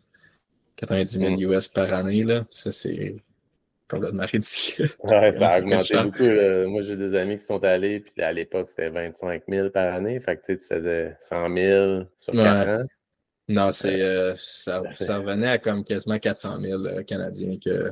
[0.75, 2.45] 90 000 US par année, là.
[2.49, 3.15] Ça, c'est
[5.03, 6.69] Ouais, ça a augmenté beaucoup.
[6.69, 10.19] Moi, j'ai des amis qui sont allés, puis à l'époque, c'était 25 000 par année.
[10.19, 12.86] Fait que tu faisais 100 000 sur 4 ans.
[13.49, 17.91] Non, c'est, euh, ça, ça, revenait à comme quasiment 400 000 euh, Canadiens que,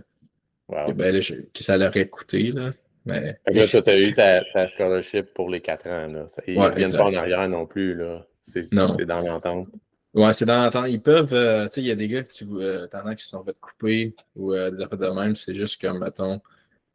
[0.69, 2.51] que, ben, que ça leur a coûté.
[2.51, 2.71] Là.
[3.05, 6.07] Mais, là, tu as eu ta, ta, scholarship pour les 4 ans.
[6.07, 6.25] Là.
[6.47, 7.95] Ils ne viennent pas en arrière non plus.
[7.95, 8.25] Là.
[8.43, 9.67] C'est, c'est dans l'entente.
[10.13, 10.87] Ouais, c'est dans l'entente.
[10.89, 13.23] Ils peuvent, euh, tu sais, il y a des gars que tu euh, as qui
[13.23, 15.35] se sont fait couper ou euh, de de même.
[15.35, 16.41] C'est juste comme, mettons,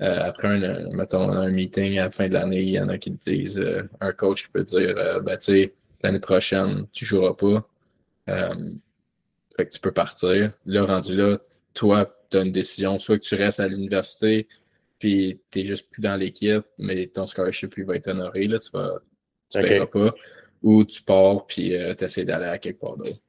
[0.03, 2.99] euh, après un, mettons, un meeting à la fin de l'année, il y en a
[2.99, 3.65] qui te disent,
[4.01, 7.67] un coach peut dire, ben, tu sais, l'année prochaine, tu joueras pas.
[9.57, 10.51] fait que tu peux partir.
[10.67, 11.39] Là, rendu là,
[11.73, 14.47] toi, tu as une décision, soit que tu restes à l'université,
[14.99, 18.59] puis tu n'es juste plus dans l'équipe, mais ton scholarship lui va être honoré, là,
[18.59, 19.01] tu vas,
[19.51, 19.69] tu okay.
[19.69, 20.15] paieras pas
[20.63, 23.21] ou tu pars puis euh, tu essaies d'aller à quelque part d'autre.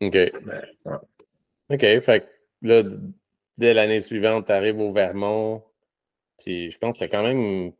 [0.00, 0.12] OK.
[0.12, 0.62] Ben,
[1.68, 1.80] OK.
[1.80, 2.26] Fait que
[2.62, 2.82] là,
[3.58, 5.62] dès l'année suivante, tu arrives au Vermont.
[6.38, 7.72] Puis je pense que tu as quand même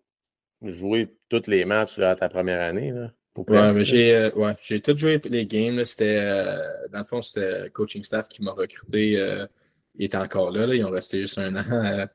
[0.62, 2.92] joué tous les matchs là, à ta première année.
[2.92, 5.82] Là, ouais, mais j'ai euh, ouais, tout joué les games.
[5.84, 9.48] C'était, euh, dans le fond, c'était le coaching staff qui m'a recruté.
[9.94, 12.06] il était encore là, là, Ils ont resté juste un an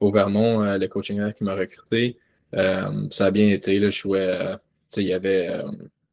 [0.00, 2.18] au Vermont, le coaching staff qui m'a recruté.
[2.52, 3.78] ça a bien été.
[3.78, 4.38] Là, je jouais.
[4.98, 5.48] il y avait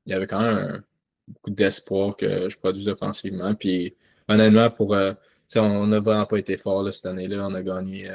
[0.05, 0.83] il y avait quand même
[1.27, 3.53] beaucoup d'espoir que je produise offensivement.
[3.53, 3.95] Puis
[4.27, 5.13] honnêtement, pour euh,
[5.55, 7.45] on n'a vraiment pas été fort cette année-là.
[7.47, 8.09] On a gagné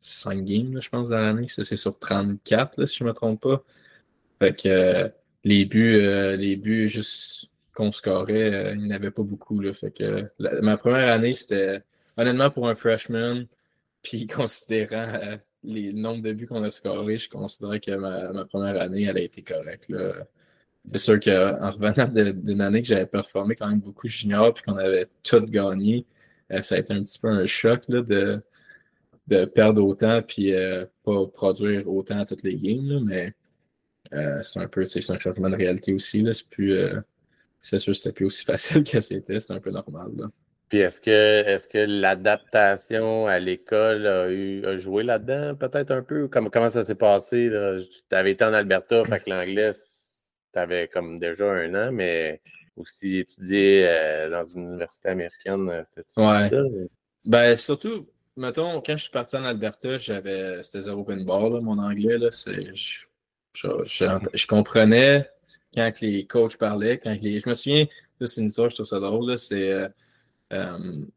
[0.00, 1.48] 5 euh, games, je pense, dans l'année.
[1.48, 3.62] Ça, c'est sur 34, si je ne me trompe pas.
[4.40, 5.08] Fait que euh,
[5.44, 6.00] les buts,
[6.36, 9.60] les buts juste qu'on scorait, il n'y en avait pas beaucoup.
[9.60, 9.72] Là.
[9.72, 11.82] Fait que ma première année, c'était
[12.16, 13.46] honnêtement pour un freshman,
[14.02, 18.44] puis considérant les, le nombre de buts qu'on a scorés, je considérais que ma, ma,
[18.44, 19.90] première année, elle a été correcte.
[20.92, 24.64] Là c'est sûr qu'en revenant d'une année que j'avais performé quand même beaucoup junior puis
[24.64, 26.06] qu'on avait tout gagné,
[26.52, 28.42] euh, ça a été un petit peu un choc là, de,
[29.28, 33.02] de perdre autant puis euh, pas produire autant à toutes les games.
[33.04, 33.32] mais
[34.12, 36.24] euh, c'est un peu c'est un changement de réalité aussi.
[36.32, 36.74] C'est plus
[37.60, 40.10] c'est sûr que c'était plus aussi facile que c'était, c'est un peu normal.
[40.18, 40.26] Là.
[40.68, 41.10] Puis est-ce que
[41.46, 46.28] est-ce que l'adaptation à l'école a, joué là-dedans, peut-être un peu?
[46.28, 47.50] Comment ça s'est passé?
[48.10, 49.72] Tu avais été en Alberta, fait que l'anglais
[50.54, 52.40] tu avais comme déjà un an, mais
[52.76, 55.68] aussi étudié euh, dans une université américaine.
[55.68, 56.48] Euh, c'était ouais.
[56.48, 56.62] ça?
[57.24, 61.78] Ben, surtout, mettons, quand je suis parti en Alberta, j'avais c'était zéro open bar, mon
[61.78, 62.18] anglais.
[62.18, 63.06] Là, je,
[63.52, 63.68] je,
[64.34, 65.28] je, comprenais
[65.74, 66.98] quand les coachs parlaient.
[66.98, 67.86] Quand les, je me souviens,
[68.20, 69.36] c'est une histoire, je trouve ça drôle.
[69.38, 69.88] C'est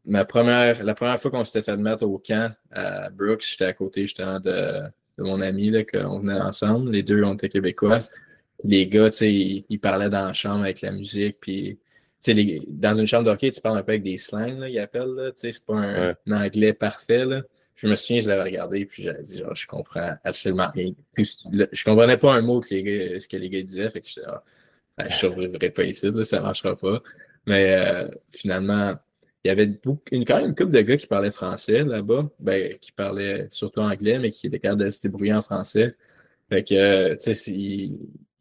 [0.04, 3.72] ma première, la première fois qu'on s'était fait mettre au camp à Brooks, j'étais à
[3.72, 4.80] côté justement de,
[5.18, 6.90] de mon ami, là, qu'on venait ensemble.
[6.90, 7.98] Les deux, on était québécois.
[8.64, 11.78] Les gars, tu sais, ils, parlaient dans la chambre avec la musique, puis
[12.26, 15.14] les, dans une chambre d'hockey, tu parles un peu avec des slangs, là, ils appellent,
[15.14, 17.42] là, tu sais, c'est pas un, anglais parfait, là.
[17.76, 20.92] Je me souviens, je l'avais regardé, puis j'avais dit, genre, je comprends absolument rien.
[21.12, 21.38] Puis,
[21.72, 24.08] je comprenais pas un mot que les gars, ce que les gars disaient, fait que
[24.08, 24.42] j'étais, ah,
[24.96, 27.00] ben, je survivrai pas ici, là, ça marchera pas.
[27.46, 28.94] Mais euh, finalement,
[29.44, 29.64] il y avait
[30.10, 33.80] une, quand même une couple de gars qui parlaient français là-bas, ben, qui parlaient surtout
[33.80, 35.88] anglais, mais qui étaient capables de se débrouiller en français.
[36.48, 37.92] Fait que, tu sais,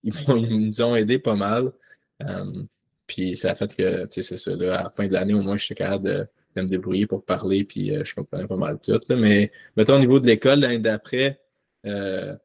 [0.03, 1.71] ils, ils, nous ont aidés pas mal.
[2.23, 2.63] Euh,
[3.05, 5.33] puis ça a fait que, tu sais, c'est ça, là, à la fin de l'année,
[5.33, 8.47] au moins, je suis capable de, de, me débrouiller pour parler, puis euh, je comprenais
[8.47, 8.99] pas mal tout.
[9.07, 9.15] Là.
[9.15, 11.39] Mais, mettons, au niveau de l'école, l'année d'après,
[11.85, 12.35] euh,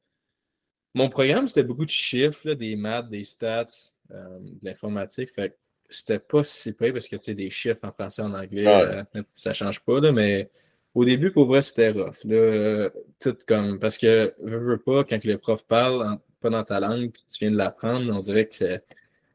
[0.94, 3.66] mon programme, c'était beaucoup de chiffres, là, des maths, des stats,
[4.10, 5.30] de l'informatique.
[5.30, 5.56] Fait
[5.92, 9.06] c'était pas si pire parce que tu sais, des chiffres en français, en anglais, ça
[9.16, 10.50] euh, ça change pas, là, mais
[10.94, 12.24] au début, pour vrai, c'était rough.
[12.24, 16.81] Là, tout comme, parce que, veux, veux pas, quand le prof parle, pas dans ta
[16.81, 18.81] langue, puis tu viens de l'apprendre, on dirait que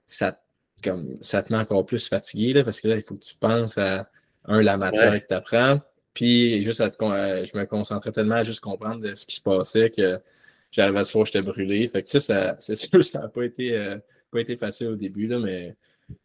[0.05, 0.39] ça,
[0.83, 3.35] comme, ça te met encore plus fatigué, là, parce que là, il faut que tu
[3.35, 4.09] penses à,
[4.45, 5.81] un, la matière que tu apprends,
[6.13, 9.41] puis juste à te, euh, je me concentrais tellement à juste comprendre ce qui se
[9.41, 10.19] passait que
[10.71, 11.87] j'arrivais à soir, j'étais brûlé.
[11.87, 13.97] Fait que ça, ça c'est sûr, ça n'a pas été, euh,
[14.31, 15.75] pas été facile au début, là, mais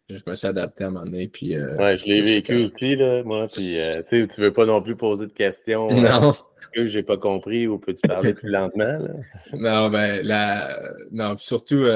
[0.09, 1.29] je me suis adapté à un moment donné.
[1.29, 3.47] Puis, euh, ouais, je l'ai vécu aussi, là, moi.
[3.49, 5.90] Puis, euh, tu ne veux pas non plus poser de questions.
[5.90, 6.35] Euh, non.
[6.75, 8.99] que j'ai pas compris ou peux-tu parler plus lentement?
[8.99, 9.11] Là?
[9.53, 10.79] Non, ben, la...
[11.11, 11.87] non, surtout,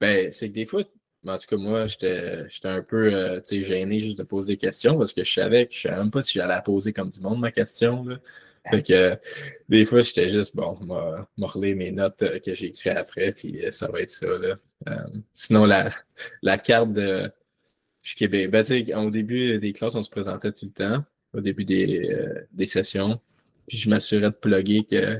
[0.00, 0.82] ben, c'est que des fois,
[1.26, 5.24] en tout cas, moi, j'étais un peu gêné juste de poser des questions parce que
[5.24, 7.40] je savais que je ne savais même pas si j'allais la poser comme du monde,
[7.40, 8.04] ma question.
[8.04, 8.16] Là.
[8.70, 9.18] Fait que
[9.68, 13.64] des fois, j'étais juste, bon, m'a relire mes notes euh, que j'ai écrites après, puis
[13.64, 14.26] euh, ça va être ça.
[14.26, 14.56] Là.
[14.88, 15.90] Euh, sinon, la,
[16.42, 17.30] la carte de
[18.02, 18.64] je Québec, ben,
[18.96, 22.16] au début des classes, on se présentait tout le temps, au début des,
[22.52, 23.18] des sessions.
[23.66, 25.16] Puis je m'assurais de plugger que,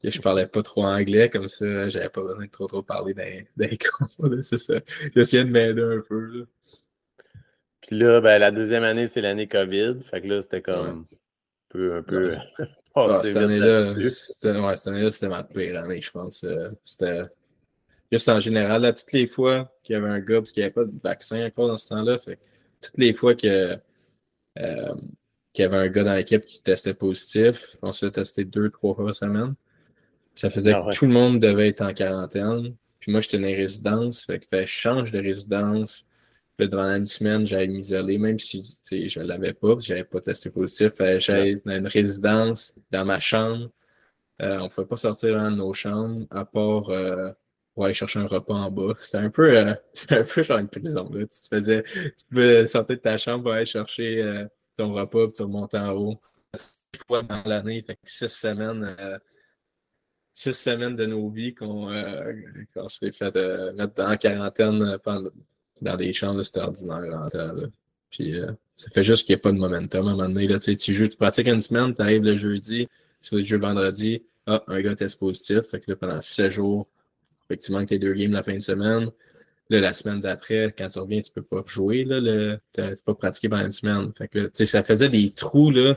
[0.00, 3.12] que je parlais pas trop anglais, comme ça, j'avais pas besoin de trop trop parler
[3.14, 4.30] d'un cours.
[4.42, 4.74] C'est ça.
[5.16, 6.20] J'essayais de m'aider un peu.
[6.26, 6.44] Là.
[7.82, 9.96] Puis là, ben, la deuxième année, c'est l'année COVID.
[10.08, 11.06] Fait que là, c'était comme
[11.74, 12.32] un peu.
[12.98, 13.92] Ah, cette année-là,
[15.10, 16.44] c'était ma pire année, je pense.
[16.44, 17.24] Euh, c'était
[18.10, 20.64] juste en général, là, toutes les fois qu'il y avait un gars, parce qu'il n'y
[20.64, 23.76] avait pas de vaccin encore dans ce temps-là, toutes les fois que,
[24.58, 24.94] euh,
[25.52, 28.94] qu'il y avait un gars dans l'équipe qui testait positif, on se tester deux, trois
[28.94, 29.54] fois par semaine.
[30.34, 32.74] Ça faisait ah que tout le monde devait être en quarantaine.
[32.98, 36.06] Puis moi, j'étais dans une résidence, fait que je change de résidence
[36.56, 40.50] pendant une semaine, j'allais m'isoler, même si je ne l'avais pas, je n'avais pas testé
[40.50, 40.92] positif.
[41.18, 43.70] J'allais dans une résidence, dans ma chambre.
[44.42, 47.30] Euh, on ne pouvait pas sortir de nos chambres, à part euh,
[47.74, 48.94] pour aller chercher un repas en bas.
[48.98, 49.74] C'était un peu, euh,
[50.10, 51.10] un peu genre une prison.
[51.12, 51.26] Là.
[51.26, 55.42] Tu, faisais, tu pouvais sortir de ta chambre pour aller chercher ton repas, puis tu
[55.42, 56.20] remontais en haut.
[57.06, 58.96] fois dans l'année, fait six semaines
[60.32, 61.90] six semaines de nos vies qu'on
[62.88, 63.34] s'est fait
[63.74, 65.30] mettre en quarantaine pendant,
[65.82, 67.26] dans des chambres, c'est ordinaire.
[68.10, 70.46] Puis euh, ça fait juste qu'il n'y a pas de momentum à un moment donné.
[70.46, 72.88] Là, tu, joues, tu pratiques une semaine, tu arrives le jeudi,
[73.22, 75.62] tu fais le jeu vendredi, ah, un gars teste positif.
[75.62, 76.86] Fait que là, pendant 7 jours,
[77.46, 79.08] effectivement, tu as deux games la fin de semaine.
[79.68, 82.04] Là, la semaine d'après, quand tu reviens, tu peux pas jouer.
[82.04, 84.12] Là, le, tu peux pas pratiquer pendant une semaine.
[84.16, 85.70] Fait que là, ça faisait des trous.
[85.70, 85.96] Là.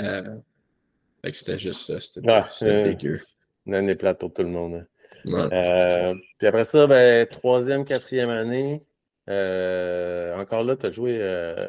[0.00, 0.36] Euh,
[1.22, 2.00] fait que c'était juste ça.
[2.00, 3.20] C'était euh, dégueu.
[3.66, 4.74] Une année plate pour tout le monde.
[4.74, 4.86] Hein.
[5.52, 8.82] Euh, puis après ça, ben, troisième, quatrième année,
[9.28, 11.68] euh, encore là, tu as joué euh,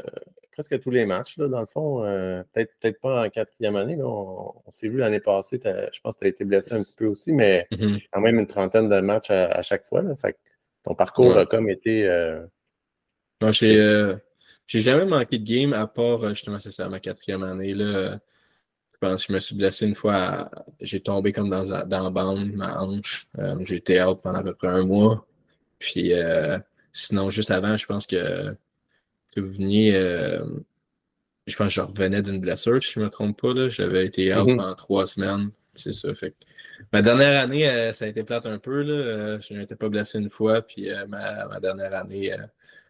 [0.51, 2.03] presque tous les matchs, là, dans le fond.
[2.03, 3.97] Euh, peut-être peut pas en quatrième année.
[4.01, 7.07] on, s'est vu l'année passée, je pense que tu as été blessé un petit peu
[7.07, 8.07] aussi, mais mm-hmm.
[8.11, 10.01] quand même une trentaine de matchs à, chaque fois.
[10.01, 10.37] Là, fait
[10.83, 12.03] ton parcours a comme été.
[13.41, 17.73] j'ai jamais manqué de game à part justement, c'est ça, ma quatrième année.
[17.73, 18.19] Là.
[18.93, 20.49] Je pense que je me suis blessé une fois.
[20.81, 23.27] J'ai tombé comme dans, dans la bande, ma hanche.
[23.61, 25.25] j'ai été out pendant à peu près un mois.
[25.79, 26.13] Puis
[26.91, 28.55] Sinon, juste avant, je pense que,
[29.35, 29.95] que vous veniez.
[29.95, 30.43] Euh,
[31.45, 33.69] je pense que je revenais d'une blessure, si je ne me trompe pas.
[33.69, 34.57] J'avais été out mm-hmm.
[34.57, 35.51] pendant trois semaines.
[35.75, 36.13] C'est ça.
[36.15, 36.33] Fait
[36.91, 38.81] ma dernière année, euh, ça a été plate un peu.
[38.81, 38.93] Là.
[38.93, 40.61] Euh, je n'étais pas blessé une fois.
[40.61, 42.31] Puis ma, dernière année,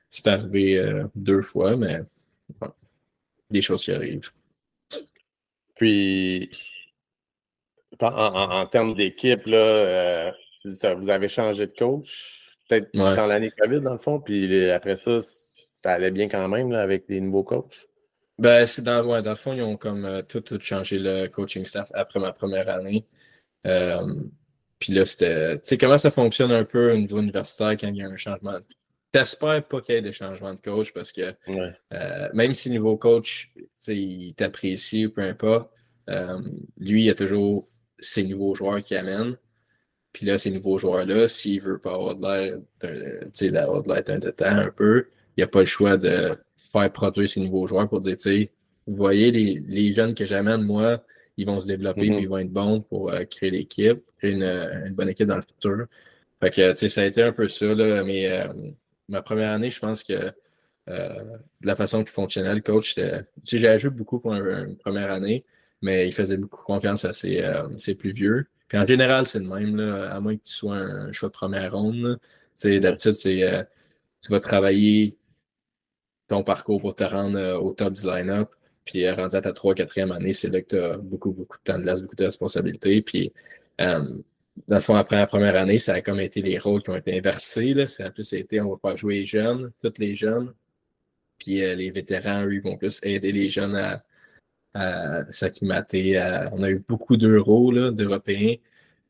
[0.10, 2.01] c'est arrivé deux fois, mais
[3.49, 4.31] des choses qui arrivent.
[5.75, 6.49] Puis,
[7.99, 10.33] en, termes d'équipe, là,
[10.63, 12.46] vous avez changé de coach?
[12.67, 16.71] Peut-être dans l'année COVID, dans le fond, puis après ça, ça allait bien quand même
[16.71, 17.88] là, avec des nouveaux coachs?
[18.39, 21.27] Ben, c'est dans, ouais, dans le fond, ils ont comme euh, tout, tout changé le
[21.27, 23.06] coaching staff après ma première année.
[23.65, 24.15] Euh,
[24.80, 25.56] puis là, c'était.
[25.60, 28.15] Tu sais, comment ça fonctionne un peu au niveau universitaire quand il y a un
[28.15, 28.53] changement?
[29.12, 32.75] T'espères pas qu'il y ait des changements de coach parce que euh, même si le
[32.75, 33.49] nouveau coach,
[33.88, 35.71] il t'apprécie ou peu importe,
[36.77, 39.36] lui, il y a toujours ses nouveaux joueurs qui amènent.
[40.13, 42.57] Puis là, ces nouveaux joueurs-là, s'il veut pas avoir de l'air
[43.51, 46.35] d'avoir de l'air d'un temps un peu, il n'y a pas le choix de
[46.71, 48.51] faire produire ces nouveaux joueurs pour dire, tu sais,
[48.87, 51.03] vous voyez, les, les jeunes que j'amène, moi,
[51.37, 54.43] ils vont se développer, mm ils vont être bons pour euh, créer l'équipe, créer une,
[54.43, 55.85] une, bonne équipe dans le futur.
[56.39, 58.47] Fait que, tu sais, ça a été un peu ça, là, mais euh,
[59.07, 60.31] ma première année, je pense que
[60.89, 62.95] euh, la façon qu'il fonctionnait, le coach,
[63.43, 65.45] j'ai joué beaucoup pour une, première année,
[65.81, 68.47] mais il faisait beaucoup confiance à ses, plus vieux.
[68.67, 71.34] Puis en général, c'est le même, là, à moins que tu sois un choix de
[71.34, 72.19] première ronde.
[72.63, 73.67] D'habitude, c'est
[74.21, 75.17] tu vas travailler
[76.27, 78.49] ton parcours pour te rendre au top du line-up.
[78.86, 81.63] Puis rendu à ta 3 4e année, c'est là que tu as beaucoup, beaucoup de
[81.63, 83.01] temps de glace, beaucoup de responsabilités.
[83.01, 83.34] Puis
[83.82, 83.99] euh,
[84.67, 86.95] dans le fond, après la première année, ça a comme été les rôles qui ont
[86.95, 87.73] été inversés.
[87.73, 87.86] Là.
[87.86, 90.53] Ça a plus été on va pas jouer les jeunes, tous les jeunes.
[91.38, 94.03] Puis euh, les vétérans, eux, vont plus aider les jeunes à,
[95.31, 96.19] s'acclimater.
[96.51, 98.55] On a eu beaucoup d'euros d'Européens.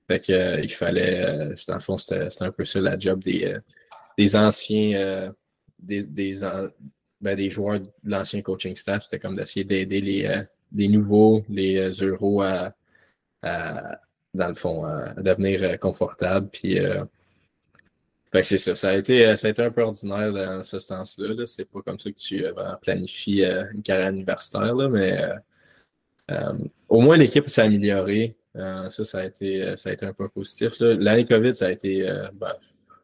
[0.08, 3.58] Fait euh, il fallait, dans le fond, c'était un peu ça la job des,
[4.18, 5.34] des anciens,
[5.80, 6.44] des, des,
[7.20, 11.44] ben, des joueurs de l'ancien coaching staff, c'était comme d'essayer d'aider les, euh, les, nouveaux,
[11.50, 12.74] les euh, euros à,
[14.34, 16.50] dans le fond, à, devenir euh, confortables.
[16.50, 16.78] Puis,
[18.44, 18.76] c'est ça.
[18.76, 21.34] Ça a, été, ça un peu ordinaire dans ce sens-là.
[21.34, 22.44] -là, c'est pas comme ça que tu
[22.82, 25.18] planifies une carrière universitaire, là, mais
[26.90, 28.36] au moins l'équipe s'est améliorée.
[28.56, 30.74] ça, ça a, été, ça a été un peu positif.
[30.80, 32.04] L'année COVID, ça a été.
[32.34, 32.54] Ben,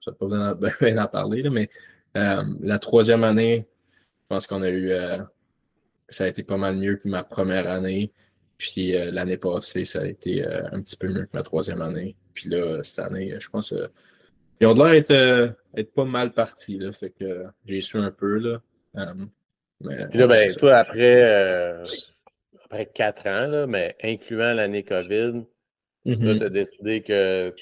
[0.05, 1.69] je ne pas bien en parler, mais
[2.15, 3.67] la troisième année,
[4.23, 4.91] je pense qu'on a eu.
[4.91, 5.17] Euh,
[6.09, 8.11] ça a été pas mal mieux que ma première année.
[8.57, 11.81] Puis euh, l'année passée, ça a été euh, un petit peu mieux que ma troisième
[11.81, 12.15] année.
[12.33, 13.73] Puis là, cette année, je pense
[14.61, 16.77] ils ont l'air d'être être pas mal partis.
[16.77, 18.37] Là, fait que j'ai su un peu.
[18.37, 18.61] Là.
[20.09, 21.83] Puis là, ben, toi, après,
[22.73, 25.43] après quatre ans, là, mais incluant l'année COVID,
[26.05, 26.37] mm-hmm.
[26.39, 27.53] tu as décidé que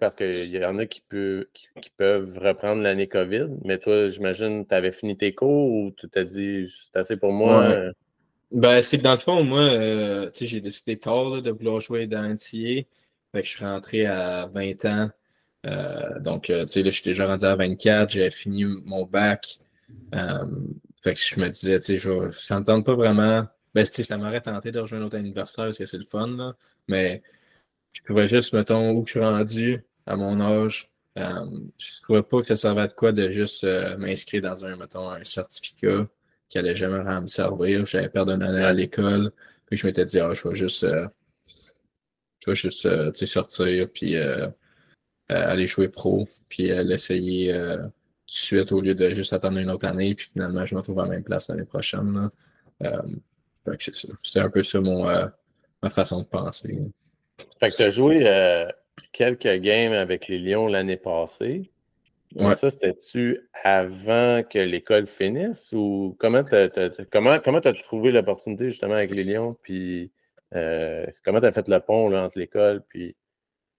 [0.00, 4.66] parce qu'il y en a qui, peut, qui, peuvent reprendre l'année COVID, mais toi, j'imagine,
[4.66, 7.62] tu avais fini tes cours ou tu t'as dit c'est assez pour moi?
[7.62, 7.92] Euh?
[8.52, 12.22] Ben, c'est que dans le fond, moi, euh, j'ai décidé tard de vouloir jouer dans
[12.22, 12.84] NCA.
[13.32, 15.08] Fait que je suis rentré à 20 ans.
[15.64, 19.58] Euh, donc, tu sais, là, je suis déjà rendu à 24, j'ai fini mon bac.
[21.02, 23.46] fait que je me disais, tu sais, je ne pas vraiment.
[23.76, 26.56] Ben, ça m'aurait tenté de rejoindre autre anniversaire parce que c'est le fun, là.
[26.88, 27.22] Mais
[27.92, 30.88] je pourrais juste, mettons, où je suis rendu à mon âge.
[31.18, 31.44] Euh,
[31.76, 34.76] je ne trouvais pas que ça servait de quoi de juste euh, m'inscrire dans un,
[34.76, 36.08] mettons, un certificat
[36.48, 37.84] qui allait jamais me servir.
[37.84, 39.30] J'avais perdu une année à l'école.
[39.66, 41.06] Puis je m'étais dit, ah, je vais juste, euh,
[42.46, 44.16] je vais juste sortir, puis
[45.28, 47.90] aller jouer pro, puis l'essayer tout de
[48.26, 50.14] suite au lieu de juste attendre une autre année.
[50.14, 52.30] Puis finalement, je me retrouve à la même place l'année prochaine.
[54.22, 55.06] C'est un peu ça mon,
[55.82, 56.78] ma façon de penser.
[57.60, 58.66] Fait que tu as joué euh,
[59.12, 61.70] quelques games avec les Lions l'année passée.
[62.38, 66.68] Ça, c'était-tu avant que l'école finisse ou comment tu as,
[67.10, 69.56] comment, comment as trouvé l'opportunité justement avec les Lions?
[69.62, 70.10] Puis
[70.54, 73.16] euh, comment tu as fait le pont là, entre l'école puis.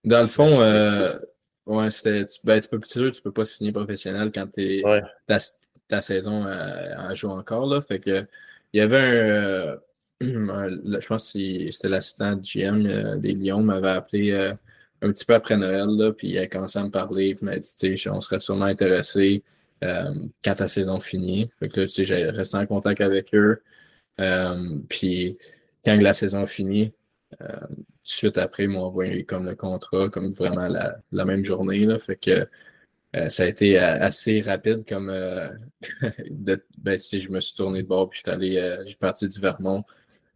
[0.05, 1.19] Dans le fond, euh,
[1.65, 2.25] ouais, c'était.
[2.43, 4.81] Ben, tu peux tu peux pas signer professionnel quand es,
[5.27, 7.67] ta, saison en joue encore.
[7.67, 8.25] Là, fait que
[8.73, 9.77] il y avait un
[10.21, 14.53] je pense que c'était l'assistant de GM euh, des Lions m'avait appelé euh,
[15.01, 17.57] un petit peu après Noël, là, puis il a commencé à me parler, puis m'a
[17.57, 19.43] dit, on serait sûrement intéressé
[19.83, 20.11] euh,
[20.43, 21.51] quand ta saison finit.
[21.59, 23.61] Fait que là, j'ai resté en contact avec eux.
[24.89, 25.37] puis
[25.85, 26.93] quand la saison finit,
[28.01, 31.85] suite après, ils m'ont envoyé comme le contrat, comme vraiment la, la même journée.
[31.85, 32.47] Là, fait que
[33.29, 35.07] ça a été assez rapide comme
[36.29, 39.83] de, ben, si je me suis tourné de bord puis je allé, parti du Vermont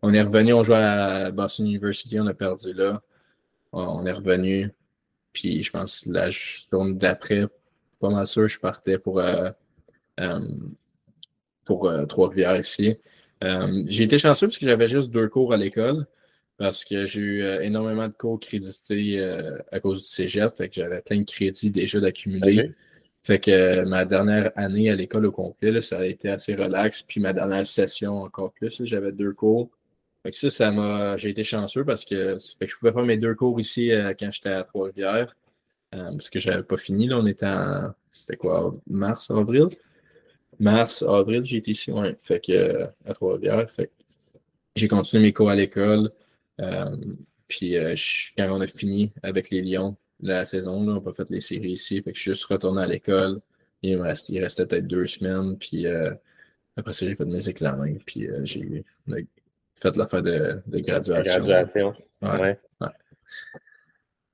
[0.02, 3.02] on est revenu, on jouait à Boston University, on a perdu là.
[3.72, 4.72] On est revenu.
[5.32, 7.46] Puis je pense la journée d'après,
[8.00, 9.50] pas mal sûr, je partais pour, euh,
[10.20, 10.40] euh,
[11.66, 12.98] pour euh, Trois-Rivières ici.
[13.42, 16.08] j'ai été chanceux parce que j'avais juste deux cours à l'école
[16.62, 19.20] parce que j'ai eu énormément de cours crédités
[19.72, 20.52] à cause du cégep.
[20.56, 22.72] Fait que j'avais plein de crédits déjà d'accumuler.
[23.24, 27.04] Fait que ma dernière année à l'école au complet, ça a été assez relax.
[27.04, 29.70] Puis ma dernière session encore plus, j'avais deux cours.
[30.24, 31.18] Fait que ça, ça m'a.
[31.18, 34.14] J'ai été chanceux parce que, fait que je pouvais faire mes deux cours ici euh,
[34.20, 35.36] quand j'étais à Trois-Rivières.
[35.96, 37.08] Euh, parce que j'avais pas fini.
[37.08, 37.94] Là, on était en.
[38.12, 38.74] C'était quoi?
[38.88, 39.68] Mars, avril?
[40.60, 42.16] Mars, avril, j'ai été ici, ouais.
[42.20, 43.70] Fait que euh, à Trois-Rivières.
[43.70, 43.92] Fait que
[44.76, 46.12] j'ai continué mes cours à l'école.
[47.48, 47.76] Puis
[48.38, 51.42] quand on a fini avec les Lions la saison, là, on a pas fait les
[51.42, 52.02] séries ici.
[52.02, 53.42] Fait que je suis juste retourné à l'école.
[53.82, 55.58] il, restait peut-être deux semaines.
[55.58, 55.88] Puis
[56.78, 57.96] après ça, j'ai fait mes examens.
[58.06, 58.86] Puis j'ai
[59.76, 61.44] fait l'affaire de, de graduation.
[61.44, 61.96] Graduation.
[62.22, 62.58] Ouais.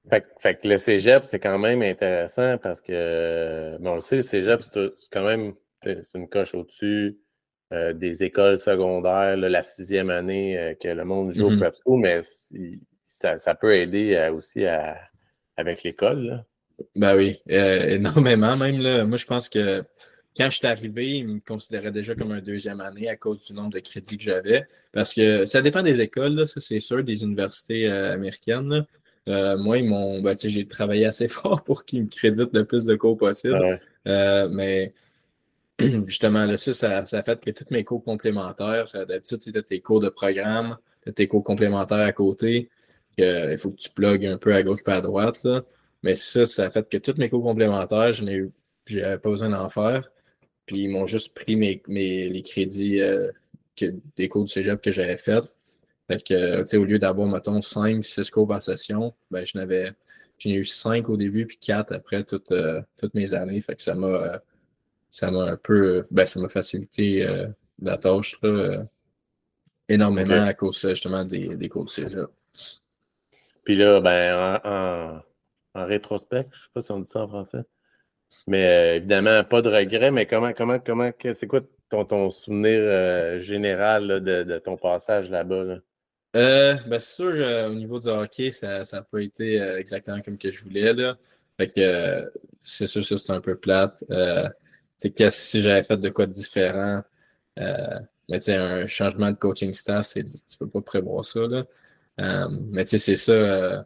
[0.09, 4.21] Fait, que le cégep, c'est quand même intéressant parce que, bon, on le sait, le
[4.21, 5.53] cégep, c'est quand même
[5.85, 7.17] une coche au-dessus
[7.73, 11.59] euh, des écoles secondaires, la sixième année euh, que le monde joue au mm-hmm.
[11.59, 12.21] prep school, mais
[13.19, 14.63] ça, peut aider euh, aussi
[15.57, 16.45] avec l'école.
[16.95, 18.79] Ben oui, énormément même.
[18.79, 19.03] Là.
[19.03, 19.83] Moi, je pense que
[20.37, 23.53] quand je suis arrivé, ils me considéraient déjà comme un deuxième année à cause du
[23.53, 24.65] nombre de crédits que j'avais.
[24.93, 28.85] Parce que ça dépend des écoles, ça c'est sûr, des universités américaines.
[29.25, 30.21] moi, ils m'ont.
[30.21, 33.77] Ben, j'ai travaillé assez fort pour qu'ils me créditent le plus de cours possible.
[34.05, 34.93] mais
[36.05, 39.79] justement, là, ça, ça, a fait que tous mes cours complémentaires, euh, d'habitude, c'était tes
[39.79, 40.77] cours de programme,
[41.15, 42.69] tes cours complémentaires à côté,
[43.17, 45.43] il faut que tu plugues un peu à gauche et à droite.
[45.43, 45.63] Là.
[46.03, 48.43] Mais ça, ça a fait que tous mes cours complémentaires, je n'ai
[49.17, 50.09] pas besoin d'en faire.
[50.65, 53.31] Puis ils m'ont juste pris mes, mes, les crédits euh,
[53.75, 55.43] que, des cours du cégep que j'avais fait.
[56.07, 59.57] Fait que, tu sais, au lieu d'avoir, mettons, 5, 6 cours par session, ben, je
[59.57, 59.91] n'avais,
[60.37, 63.59] j'en ai eu 5 au début, puis 4 après toutes, euh, toutes mes années.
[63.61, 64.41] Fait que ça m'a,
[65.17, 67.47] ça m'a un peu, ben, ça m'a facilité euh,
[67.81, 68.83] la tâche euh,
[69.89, 72.27] énormément à cause justement des, des cours de cégep.
[73.63, 75.21] Puis là, ben, en,
[75.73, 77.63] en, rétrospect, je ne sais pas si on dit ça en français,
[78.45, 83.39] mais euh, évidemment, pas de regret, mais comment, comment, comment, c'est quoi ton, ton souvenir
[83.39, 85.63] général de, ton passage là-bas?
[85.63, 85.77] Là?
[86.85, 90.61] ben, c'est sûr, au niveau du hockey, ça n'a pas été exactement comme que je
[90.61, 90.93] voulais.
[90.93, 91.17] Là.
[91.57, 94.03] Fait que c'est sûr, ça c'est un peu plate
[94.97, 97.01] c'est que si j'avais fait de quoi de différent,
[97.59, 101.47] euh, mais un changement de coaching staff, c'est tu peux pas prévoir ça.
[101.47, 101.65] Là.
[102.19, 103.31] Euh, mais tu sais, c'est ça.
[103.31, 103.83] Euh,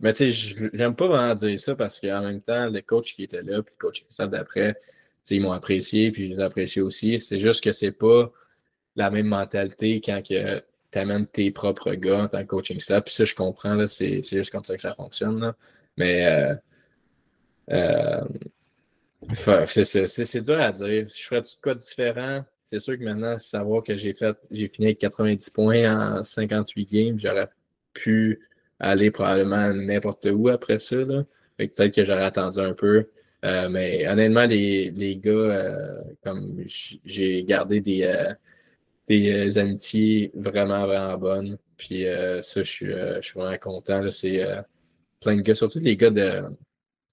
[0.00, 3.24] mais tu sais, j'aime pas vraiment dire ça parce qu'en même temps, les coachs qui
[3.24, 4.76] étaient là, puis le coaching staff d'après,
[5.30, 7.18] ils m'ont apprécié, puis je les apprécié aussi.
[7.20, 8.30] C'est juste que c'est pas
[8.96, 13.04] la même mentalité quand que tu amènes tes propres gars tant que coaching staff.
[13.04, 15.40] Puis ça, je comprends, c'est juste comme ça que ça fonctionne.
[15.40, 15.56] Là.
[15.96, 16.56] Mais
[17.70, 18.24] euh,
[19.32, 21.10] c'est dur à dire.
[21.10, 24.36] Si je ferais tout quoi de différent, c'est sûr que maintenant, savoir que j'ai fait,
[24.50, 27.48] j'ai fini avec 90 points en 58 games, j'aurais
[27.92, 28.40] pu
[28.78, 30.96] aller probablement n'importe où après ça.
[31.56, 33.08] Peut-être que j'aurais attendu un peu.
[33.44, 36.56] Euh, mais honnêtement, les, les gars, euh, comme
[37.04, 38.34] j'ai gardé des, euh,
[39.08, 41.58] des amitiés vraiment, vraiment bonnes.
[41.76, 42.04] Puis
[42.42, 44.10] ça, je suis, je suis vraiment content.
[44.10, 44.44] C'est
[45.20, 46.42] plein de gars, surtout les gars de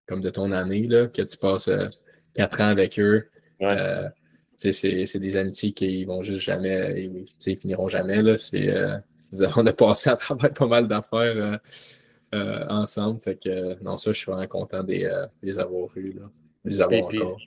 [0.08, 1.88] comme de ton année, là, que tu passes euh,
[2.34, 3.28] quatre ans avec eux.
[3.62, 4.08] Euh,
[4.56, 7.12] c'est des amitiés qui vont juste jamais,
[7.46, 8.24] ils finiront jamais.
[8.24, 8.34] Là.
[8.56, 8.98] Euh,
[9.56, 11.60] on a passé à travers pas mal d'affaires
[12.34, 13.22] ensemble.
[13.22, 15.08] Fait que non, ça, je suis vraiment content des,
[15.44, 16.14] des avoir eus.
[16.14, 16.32] Là,
[16.66, 17.38] des avoir encore.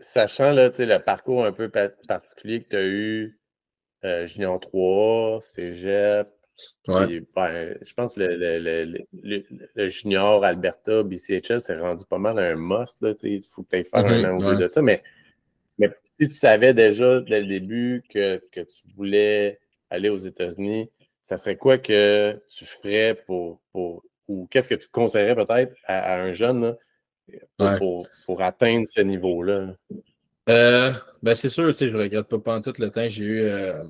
[0.00, 1.70] Sachant là, le parcours un peu
[2.08, 3.38] particulier que tu as eu,
[4.26, 6.28] Junior 3, Cégep,
[6.86, 7.08] ben,
[7.82, 12.98] je pense que le, junior Alberta BCHL s'est rendu pas mal un must.
[13.22, 14.82] Il faut que tu faire un mm-hmm, an ou deux de ça.
[14.82, 15.02] Mais,
[15.78, 19.58] mais si tu savais déjà dès le début que, tu voulais
[19.90, 20.90] aller aux États-Unis,
[21.22, 26.20] ça serait quoi que tu ferais pour, pour ou qu'est-ce que tu conseillerais peut-être à,
[26.20, 26.76] un jeune
[28.26, 29.74] pour, atteindre ce niveau-là?
[30.48, 30.92] Euh,
[31.22, 33.08] ben c'est sûr, je ne regrette pas pendant tout le temps.
[33.08, 33.84] J'ai eu euh,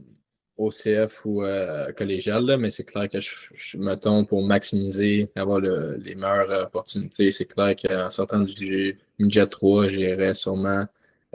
[0.59, 5.31] au CF ou euh, collégial, là, mais c'est clair que je, je me pour maximiser,
[5.37, 7.31] avoir les meilleures opportunités.
[7.31, 10.85] C'est clair qu'en sortant du Midget 3, j'irais sûrement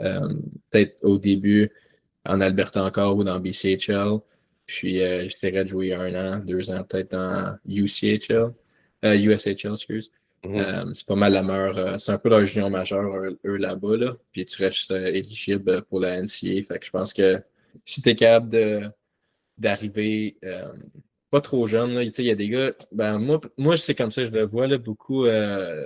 [0.02, 0.34] euh,
[0.70, 1.70] peut-être au début
[2.26, 4.18] en Alberta encore ou dans BCHL.
[4.66, 8.52] Puis euh, j'essaierais de jouer un an, deux ans peut-être dans UCHL,
[9.02, 10.12] USHL, excuse.
[10.44, 10.92] Mm-hmm.
[10.92, 11.98] c'est pas mal la meilleure.
[11.98, 13.10] c'est un peu leur junior majeur,
[13.46, 13.96] eux, là-bas.
[13.96, 14.16] Là.
[14.32, 16.62] Puis tu restes éligible pour la NCA.
[16.68, 17.42] Fait que je pense que
[17.86, 18.82] si tu es capable de
[19.58, 20.72] d'arriver euh,
[21.30, 21.90] pas trop jeune.
[22.16, 24.78] Il y a des gars, ben, moi, moi c'est comme ça je le vois, là,
[24.78, 25.84] beaucoup euh,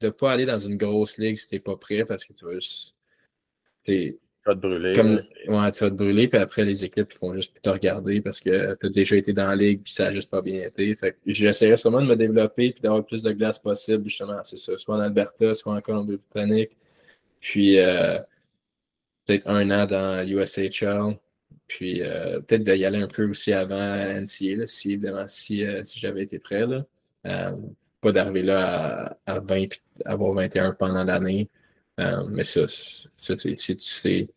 [0.00, 2.32] de ne pas aller dans une grosse ligue si tu n'es pas prêt parce que
[2.32, 2.94] tu vas juste.
[3.84, 4.92] Tu vas te brûler.
[4.94, 5.14] Comme,
[5.48, 8.20] ouais, tu vas te brûler, puis après, les équipes ils font juste plus te regarder
[8.20, 10.62] parce que tu as déjà été dans la ligue, puis ça n'a juste pas bien
[10.66, 10.94] été.
[10.94, 14.42] Fait j'essaierai sûrement de me développer, puis d'avoir le plus de glace possible, justement.
[14.44, 16.76] C'est ça, soit en Alberta, soit en Colombie-Britannique.
[17.40, 18.18] Puis, euh,
[19.26, 21.18] peut-être un an dans USHL.
[21.70, 26.00] Puis euh, peut-être d'y aller un peu aussi avant NCA, si évidemment si, euh, si
[26.00, 26.66] j'avais été prêt.
[26.66, 26.84] Là.
[27.26, 27.56] Euh,
[28.00, 29.70] pas d'arriver là à, 20 et
[30.04, 31.48] avoir 21 pendant l'année.
[31.96, 34.28] mais ça, ça si tu sais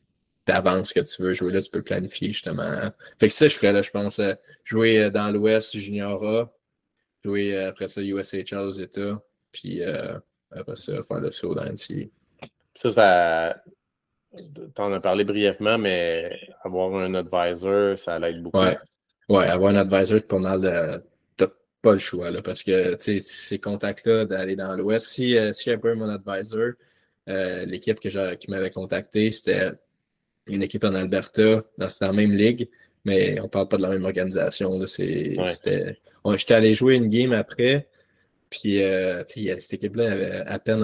[0.46, 2.92] d'avance que tu veux jouer là, tu peux planifier justement.
[3.20, 4.22] Fait que ça, je ferais là, je pense,
[4.64, 6.54] jouer dans l'Ouest Junior A,
[7.24, 9.82] jouer après ça USHL aux États, puis
[10.52, 12.06] après ça, faire le saut dans NCA.
[12.76, 13.56] Ça, ça.
[14.74, 18.60] T'en as parlé brièvement, mais avoir un advisor, ça l'aide beaucoup.
[18.60, 18.78] Ouais.
[19.30, 21.04] ouais, avoir un advisor, c'est pas mal de.
[21.38, 21.48] T'as
[21.82, 25.78] pas le choix, là, parce que ces contacts-là d'aller dans l'Ouest, si, euh, si j'avais
[25.78, 26.72] pas eu mon advisor,
[27.30, 29.72] euh, l'équipe qui m'avait contacté, c'était
[30.48, 32.70] une équipe en Alberta, dans la même ligue,
[33.06, 34.86] mais on parle pas de la même organisation.
[34.88, 35.98] C'était.
[36.38, 37.88] J'étais allé jouer une game après,
[38.54, 40.84] puis, euh, cette équipe-là avait à peine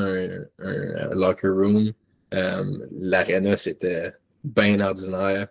[0.58, 1.93] un, locker room.
[2.34, 4.14] Euh, L'arena, c'était
[4.44, 5.48] bien ordinaire.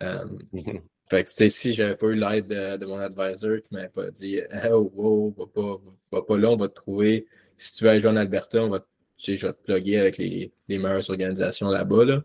[1.10, 4.90] Fait que, si j'avais pas eu l'aide de, mon advisor qui m'avait pas dit Oh,
[4.94, 5.76] wow, va pas,
[6.10, 7.26] va pas là, on va te trouver.
[7.56, 8.80] Si tu veux aller jouer en Alberta, on va,
[9.18, 12.04] je vais te plugger avec les, les meilleures organisations là-bas.
[12.04, 12.22] Là.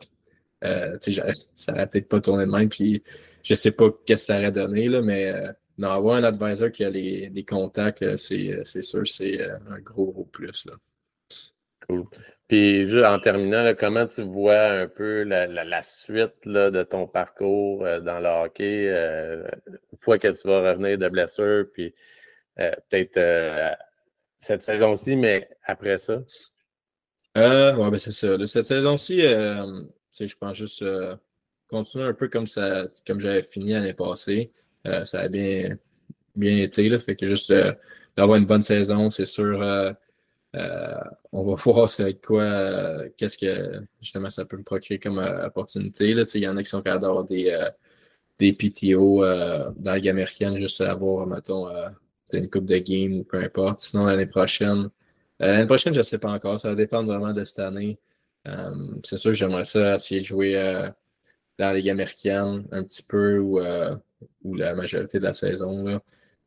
[0.63, 0.97] Euh,
[1.53, 2.69] ça n'aurait peut-être pas tourné de même.
[2.69, 3.03] Puis,
[3.43, 6.71] je sais pas qu'est-ce que ça aurait donné, là, mais euh, non, avoir un advisor
[6.71, 10.65] qui a les, contacts, euh, euh, c'est sûr, c'est un gros, gros plus.
[10.65, 10.73] Là.
[11.87, 12.05] Cool.
[12.47, 17.83] Puis, juste en terminant, comment tu vois un peu la, suite là, de ton parcours
[17.83, 21.93] dans le hockey, une fois que tu vas revenir de blessure, puis
[22.55, 23.77] peut-être
[24.37, 26.23] cette saison-ci, mais après ça?
[27.37, 28.37] Euh, ouais, ben c'est ça.
[28.37, 30.83] De cette saison-ci, je pense juste
[31.67, 34.51] continuer un peu comme ça, comme j'avais fini l'année passée.
[34.85, 35.77] Euh, ça a bien,
[36.35, 36.87] bien été.
[36.89, 37.73] Là, fait que juste euh,
[38.15, 39.59] d'avoir une bonne saison, c'est sûr.
[40.55, 40.95] Euh,
[41.31, 46.13] on va voir c'est quoi, qu'est-ce que justement ça peut me procurer comme opportunité.
[46.13, 46.23] Là.
[46.33, 47.57] Il y en a qui sont capables d'avoir des,
[48.39, 51.67] des PTO dans la Ligue américaine, juste avoir, mettons,
[52.33, 53.79] une coupe de game ou peu importe.
[53.81, 54.87] Sinon, l'année prochaine,
[55.39, 56.59] l'année prochaine, je ne sais pas encore.
[56.59, 57.99] Ça va dépendre vraiment de cette année.
[59.03, 60.53] c'est sûr que j'aimerais ça essayer de jouer
[61.59, 63.59] dans la Ligue américaine un petit peu ou
[64.43, 65.83] ou la majorité de la saison.
[65.83, 66.01] Là.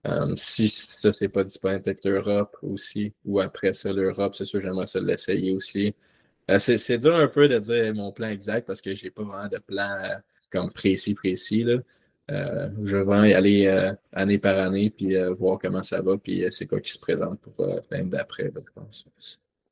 [0.05, 4.61] Um, si ça, c'est pas disponible, peut-être l'Europe aussi, ou après ça, l'Europe, c'est sûr,
[4.61, 5.95] j'aimerais ça l'essayer aussi.
[6.51, 9.49] Euh, c'est dur un peu de dire mon plan exact parce que j'ai pas vraiment
[9.49, 10.15] de plan euh,
[10.51, 11.65] comme précis, précis.
[11.65, 11.77] Là.
[12.31, 16.45] Euh, je vais vraiment y aller année par année, puis voir comment ça va, puis
[16.51, 17.55] c'est quoi qui se présente pour
[17.91, 19.07] l'année d'après, je pense.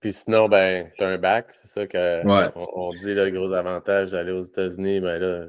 [0.00, 4.12] Puis sinon, ben, tu as un bac, c'est ça qu'on on dit le gros avantage
[4.12, 5.46] d'aller aux États-Unis, ben là,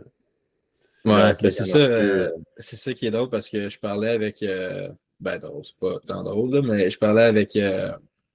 [1.06, 4.43] Ouais, ben, c'est ça, euh, c'est ça qui est drôle parce que je parlais avec.
[4.43, 4.89] Euh,
[5.20, 7.56] ben, drôle, c'est pas tant drôle, mais je parlais avec.
[7.56, 7.91] Euh,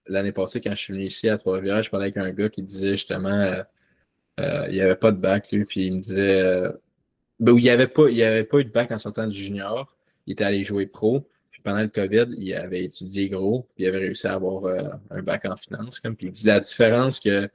[0.07, 2.63] l'année passée, quand je suis venu ici à Trois-Rivières, je parlais avec un gars qui
[2.63, 3.55] disait justement.
[4.39, 6.43] il n'y avait pas de bac, lui, puis il me disait.
[7.41, 9.95] ben, il n'y avait, pas, il avait pas eu de bac en sortant du junior.
[10.27, 11.29] Il était allé jouer pro.
[11.51, 14.65] Puis pendant le COVID, il avait étudié gros, puis il avait réussi à avoir
[15.11, 16.01] un bac en finance.
[16.01, 17.49] Comme, puis il disait la différence que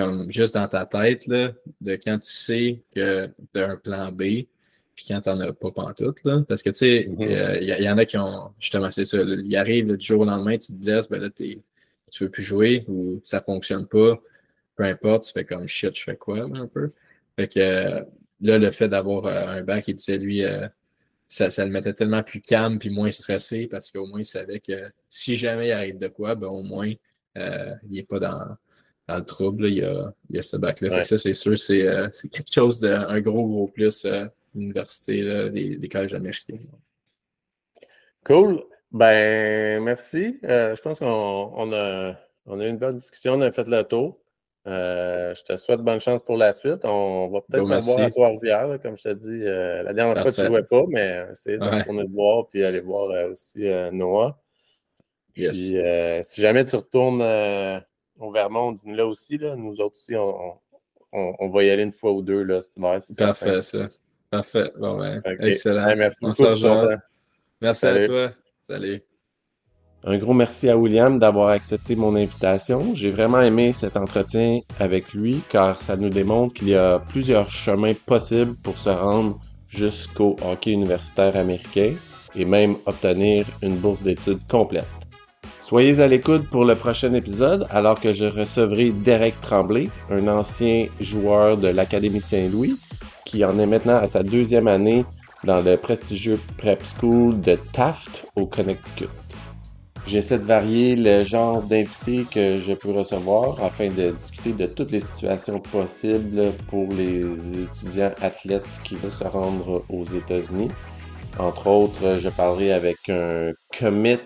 [0.00, 4.10] comme juste dans ta tête, là, de quand tu sais que tu as un plan
[4.10, 4.46] B,
[4.94, 6.24] puis quand tu n'en as pas pantoute.
[6.24, 6.42] Là.
[6.48, 7.82] Parce que, tu sais, il mm-hmm.
[7.82, 10.72] y, en a qui ont, justement, c'est ça, il arrive du jour au lendemain, tu
[10.72, 14.18] te blesses, ben là, tu ne veux plus jouer ou ça ne fonctionne pas.
[14.76, 16.88] Peu importe, tu fais comme shit, je fais quoi, un peu.
[17.36, 17.60] Fait que
[18.40, 20.66] là, le fait d'avoir euh, un banc qui disait, lui, euh,
[21.28, 24.60] ça, ça, le mettait tellement plus calme puis moins stressé parce qu'au moins, il savait
[24.60, 26.92] que si jamais il arrive de quoi, ben au moins,
[27.36, 28.56] euh, il n'est pas dans
[29.10, 31.02] dans le trouble, il, y a, il y a ce bac-là.
[31.02, 35.88] Ça, c'est sûr, c'est euh, quelque chose d'un gros, gros plus à l'université des, des,
[35.88, 36.58] collèges américains.
[38.24, 38.62] Cool.
[38.92, 40.38] Ben, merci.
[40.44, 42.14] Euh, je pense qu'on a,
[42.46, 44.18] on a eu une bonne discussion, on a fait le tour.
[44.66, 46.84] Euh, je te souhaite bonne chance pour la suite.
[46.84, 49.40] On va peut-être se voir à Trois-Rivières, comme je t'ai dit.
[49.40, 52.80] la dernière fois, tu ne jouais pas, mais c'est de retourner te voir puis aller
[52.80, 54.38] voir aussi Noah.
[55.32, 57.22] Puis, si jamais tu retournes
[58.20, 59.38] au Vermont, là aussi.
[59.38, 59.56] Là.
[59.56, 60.54] Nous autres aussi, on,
[61.12, 63.00] on, on, va y aller une fois ou deux là, cet hiver.
[63.16, 63.88] Parfait, ça.
[64.30, 64.70] Parfait.
[64.78, 65.94] Bon, ben, excellent.
[65.96, 66.56] merci beaucoup.
[67.60, 68.30] Merci à toi.
[68.60, 69.02] Salut.
[70.02, 72.94] Un gros merci à William d'avoir accepté mon invitation.
[72.94, 77.50] J'ai vraiment aimé cet entretien avec lui car ça nous démontre qu'il y a plusieurs
[77.50, 81.92] chemins possibles pour se rendre jusqu'au hockey universitaire américain
[82.34, 84.86] et même obtenir une bourse d'études complète.
[85.70, 90.88] Soyez à l'écoute pour le prochain épisode alors que je recevrai Derek Tremblay, un ancien
[90.98, 92.76] joueur de l'Académie Saint-Louis
[93.24, 95.04] qui en est maintenant à sa deuxième année
[95.44, 99.10] dans le prestigieux prep school de Taft au Connecticut.
[100.08, 104.90] J'essaie de varier le genre d'invités que je peux recevoir afin de discuter de toutes
[104.90, 107.20] les situations possibles pour les
[107.62, 110.66] étudiants athlètes qui veulent se rendre aux États-Unis.
[111.38, 114.18] Entre autres, je parlerai avec un commit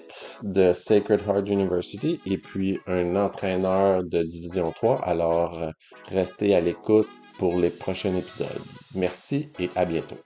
[0.43, 5.03] de Sacred Heart University et puis un entraîneur de Division 3.
[5.05, 5.71] Alors,
[6.09, 8.49] restez à l'écoute pour les prochains épisodes.
[8.95, 10.19] Merci et à bientôt.